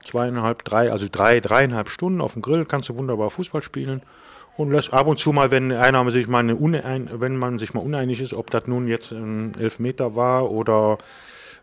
zweieinhalb, 0.04 0.62
drei, 0.64 0.90
also 0.92 1.06
drei, 1.10 1.40
dreieinhalb 1.40 1.88
Stunden 1.88 2.20
auf 2.20 2.34
dem 2.34 2.42
Grill 2.42 2.64
kannst 2.64 2.88
du 2.88 2.96
wunderbar 2.96 3.30
Fußball 3.30 3.62
spielen. 3.62 4.02
Und 4.58 4.70
lässt 4.70 4.92
ab 4.92 5.06
und 5.06 5.18
zu 5.18 5.32
mal, 5.32 5.50
wenn 5.50 5.72
einer 5.72 6.08
sich 6.10 6.26
mal 6.28 6.50
unein, 6.52 7.08
wenn 7.14 7.36
man 7.38 7.58
sich 7.58 7.72
mal 7.72 7.80
uneinig 7.80 8.20
ist, 8.20 8.34
ob 8.34 8.50
das 8.50 8.66
nun 8.66 8.86
jetzt 8.86 9.10
ein 9.12 9.54
Elfmeter 9.58 10.14
war 10.14 10.50
oder 10.50 10.98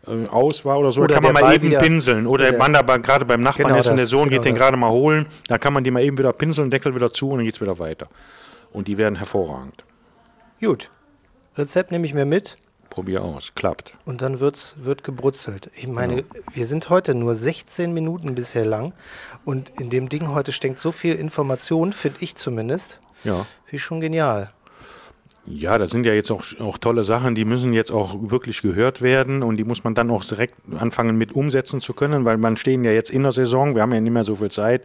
äh, 0.08 0.26
aus 0.26 0.64
war 0.64 0.80
oder 0.80 0.90
so, 0.90 1.02
Oder 1.02 1.14
kann 1.14 1.22
man 1.22 1.34
mal 1.34 1.42
Ball 1.42 1.54
eben 1.54 1.68
wieder- 1.68 1.78
pinseln. 1.78 2.26
Oder 2.26 2.42
oder 2.42 2.50
der 2.50 2.58
Mann 2.58 2.74
aber 2.74 2.98
gerade 2.98 3.24
beim 3.24 3.42
Nachbarn 3.42 3.68
Genau 3.68 3.78
ist 3.78 3.86
und 3.86 3.96
der 3.96 4.06
Sohn 4.08 4.28
genau 4.28 4.40
geht 4.42 4.44
den 4.46 4.54
das. 4.54 4.62
gerade 4.64 4.76
mal 4.76 4.90
holen, 4.90 5.28
da 5.46 5.56
kann 5.58 5.72
man 5.72 5.84
die 5.84 5.92
mal 5.92 6.02
eben 6.02 6.18
wieder 6.18 6.32
pinseln, 6.32 6.68
Deckel 6.70 6.92
wieder 6.96 7.12
zu 7.12 7.28
und 7.30 7.36
dann 7.38 7.44
geht 7.44 7.54
es 7.54 7.60
wieder 7.60 7.78
weiter. 7.78 8.08
Und 8.72 8.88
die 8.88 8.98
werden 8.98 9.14
hervorragend. 9.16 9.84
Gut. 10.60 10.90
Rezept 11.56 11.90
nehme 11.90 12.06
ich 12.06 12.14
mir 12.14 12.24
mit 12.24 12.56
Probier 12.90 13.22
aus, 13.22 13.52
klappt. 13.54 13.96
und 14.04 14.20
dann 14.20 14.40
wird's, 14.40 14.74
wird 14.80 15.04
gebrutzelt. 15.04 15.70
Ich 15.76 15.86
meine, 15.86 16.22
Genau. 16.24 16.44
wir 16.52 16.66
sind 16.66 16.90
heute 16.90 17.14
nur 17.14 17.34
16 17.36 17.92
Minuten 17.94 18.34
bisher 18.34 18.64
lang 18.64 18.92
und 19.44 19.70
in 19.80 19.90
dem 19.90 20.08
Ding 20.08 20.28
heute 20.28 20.50
steckt 20.52 20.78
so 20.80 20.90
viel 20.90 21.14
Information, 21.14 21.92
finde 21.92 22.18
ich 22.20 22.34
zumindest. 22.34 22.98
Ja. 23.22 23.46
Ich 23.70 23.82
schon 23.82 24.00
genial. 24.00 24.48
Ja, 25.46 25.78
das 25.78 25.90
sind 25.90 26.04
ja 26.04 26.12
jetzt 26.12 26.30
auch, 26.30 26.44
auch 26.60 26.78
tolle 26.78 27.02
Sachen, 27.02 27.34
die 27.34 27.44
müssen 27.44 27.72
jetzt 27.72 27.90
auch 27.90 28.30
wirklich 28.30 28.62
gehört 28.62 29.00
werden 29.00 29.42
und 29.42 29.56
die 29.56 29.64
muss 29.64 29.84
man 29.84 29.94
dann 29.94 30.10
auch 30.10 30.22
direkt 30.22 30.54
anfangen 30.78 31.16
mit 31.16 31.32
umsetzen 31.32 31.80
zu 31.80 31.94
können, 31.94 32.24
weil 32.24 32.36
man 32.36 32.56
stehen 32.56 32.84
ja 32.84 32.92
jetzt 32.92 33.10
in 33.10 33.22
der 33.22 33.32
Saison, 33.32 33.74
wir 33.74 33.82
haben 33.82 33.92
ja 33.92 34.00
nicht 34.00 34.12
mehr 34.12 34.24
so 34.24 34.36
viel 34.36 34.50
Zeit, 34.50 34.84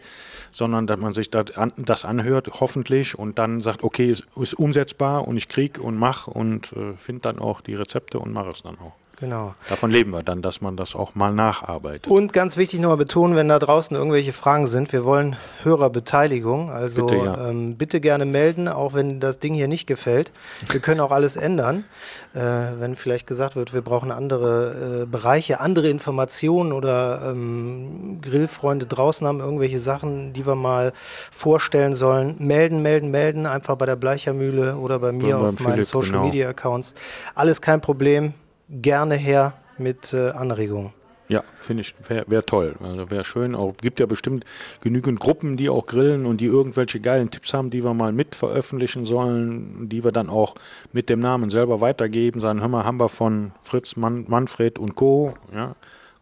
sondern 0.52 0.88
dass 0.88 1.00
man 1.00 1.14
sich 1.14 1.30
das, 1.30 1.58
an, 1.58 1.74
das 1.78 2.06
anhört, 2.06 2.62
hoffentlich, 2.62 3.20
und 3.20 3.38
dann 3.38 3.60
sagt, 3.60 3.84
okay, 3.84 4.10
es 4.10 4.24
ist 4.38 4.54
umsetzbar 4.54 5.28
und 5.28 5.36
ich 5.36 5.50
krieg 5.50 5.78
und 5.80 5.98
mach 5.98 6.28
und 6.28 6.72
äh, 6.74 6.96
finde 6.98 7.24
dann 7.24 7.40
auch 7.40 7.62
die 7.62 7.76
Rezepte 7.76 8.20
und 8.20 8.32
mache 8.32 8.50
es 8.50 8.64
dann 8.64 8.80
auch. 8.80 8.94
Genau. 9.18 9.56
Davon 9.70 9.92
leben 9.92 10.12
wir 10.12 10.24
dann, 10.24 10.42
dass 10.42 10.60
man 10.60 10.76
das 10.76 10.94
auch 10.96 11.16
mal 11.16 11.32
nacharbeitet. 11.32 12.08
Und 12.08 12.34
ganz 12.34 12.58
wichtig 12.58 12.82
nochmal 12.82 12.98
betonen, 12.98 13.36
wenn 13.36 13.48
da 13.48 13.60
draußen 13.60 13.96
irgendwelche 13.96 14.34
Fragen 14.34 14.68
sind, 14.68 14.92
wir 14.92 15.06
wollen 15.06 15.38
Hörerbeteiligung. 15.64 16.70
Also 16.70 17.06
Bitte, 17.06 17.24
ja. 17.24 17.50
ähm, 17.50 17.78
bitte 17.78 18.02
gerne 18.02 18.26
melden, 18.26 18.68
auch 18.68 18.94
wenn 18.94 19.20
das 19.20 19.40
Ding 19.40 19.54
hier 19.54 19.68
nicht 19.68 19.88
gefällt. 19.88 20.34
Wir 20.70 20.82
können 20.82 21.00
auch 21.00 21.12
alles 21.12 21.38
ändern. 21.38 21.86
Äh, 22.34 22.42
wenn 22.80 22.96
vielleicht 22.96 23.28
gesagt 23.28 23.56
wird, 23.56 23.74
wir 23.74 23.82
brauchen 23.82 24.12
andere 24.12 25.04
äh, 25.04 25.06
Bereiche, 25.06 25.62
andere 25.62 25.90
Informationen 25.90 26.74
oder 26.74 27.32
ähm, 27.32 28.20
Grillfreunde 28.22 28.86
draußen 28.86 29.26
haben 29.26 29.40
irgendwelche 29.40 29.80
Sachen, 29.80 30.34
die 30.34 30.46
wir 30.46 30.56
mal 30.56 30.92
vorstellen 31.32 31.96
sollen. 31.96 32.36
Melden, 32.40 32.82
melden, 32.82 33.12
melden. 33.12 33.46
Einfach 33.46 33.76
bei 33.76 33.86
der 33.86 33.96
Bleichermühle 33.96 34.76
oder 34.76 35.00
bei 35.00 35.14
mir 35.14 35.38
beim 35.38 35.46
auf 35.46 35.60
meinen 35.62 35.74
Philipp, 35.74 35.86
Social 35.86 36.12
genau. 36.12 36.26
Media 36.26 36.50
Accounts. 36.50 36.94
Alles 37.34 37.62
kein 37.62 37.80
Problem. 37.80 38.34
Gerne 38.70 39.16
her 39.16 39.54
mit 39.78 40.14
äh, 40.14 40.30
Anregungen. 40.30 40.94
Ja, 41.28 41.44
finde 41.60 41.82
ich, 41.82 41.96
wäre 42.08 42.26
wär 42.28 42.46
toll. 42.46 42.76
Also 42.84 43.10
wäre 43.10 43.24
schön. 43.24 43.56
Auch 43.56 43.76
gibt 43.78 44.00
ja 44.00 44.06
bestimmt 44.06 44.46
genügend 44.82 45.20
Gruppen, 45.20 45.58
die 45.58 45.70
auch 45.70 45.88
grillen 45.88 46.26
und 46.26 46.40
die 46.40 46.46
irgendwelche 46.46 47.00
geilen 47.00 47.32
Tipps 47.32 47.54
haben, 47.54 47.72
die 47.72 47.84
wir 47.84 47.96
mal 47.96 48.12
mit 48.12 48.36
veröffentlichen 48.36 49.06
sollen, 49.06 49.90
die 49.90 50.04
wir 50.04 50.12
dann 50.12 50.30
auch 50.30 50.54
mit 50.94 51.10
dem 51.10 51.20
Namen 51.20 51.50
selber 51.50 51.82
weitergeben. 51.82 52.42
Sagen, 52.42 52.62
hör 52.62 52.68
mal, 52.68 52.86
haben 52.86 53.00
wir 53.00 53.10
von 53.10 53.54
Fritz, 53.64 53.96
Mann, 53.96 54.26
Manfred 54.28 54.78
und 54.78 54.94
Co. 54.94 55.34
Ja, 55.52 55.76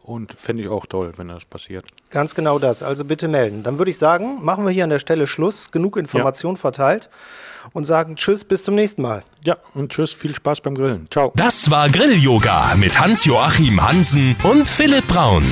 und 0.04 0.34
fände 0.34 0.62
ich 0.62 0.68
auch 0.68 0.86
toll, 0.86 1.12
wenn 1.16 1.28
das 1.28 1.44
passiert. 1.44 1.86
Ganz 2.10 2.34
genau 2.34 2.58
das. 2.58 2.82
Also 2.82 3.04
bitte 3.04 3.26
melden. 3.26 3.62
Dann 3.62 3.78
würde 3.78 3.90
ich 3.90 3.98
sagen, 3.98 4.44
machen 4.44 4.64
wir 4.64 4.70
hier 4.70 4.84
an 4.84 4.90
der 4.90 4.98
Stelle 4.98 5.26
Schluss. 5.26 5.70
Genug 5.70 5.96
Information 5.96 6.56
verteilt 6.56 7.08
und 7.72 7.84
sagen 7.84 8.16
Tschüss, 8.16 8.44
bis 8.44 8.64
zum 8.64 8.74
nächsten 8.74 9.02
Mal. 9.02 9.24
Ja, 9.42 9.56
und 9.74 9.90
tschüss, 9.90 10.12
viel 10.12 10.34
Spaß 10.34 10.60
beim 10.60 10.74
Grillen. 10.74 11.06
Ciao. 11.10 11.32
Das 11.34 11.70
war 11.70 11.88
Grill-Yoga 11.88 12.74
mit 12.76 13.00
Hans-Joachim 13.00 13.82
Hansen 13.82 14.36
und 14.44 14.68
Philipp 14.68 15.06
Braun. 15.08 15.44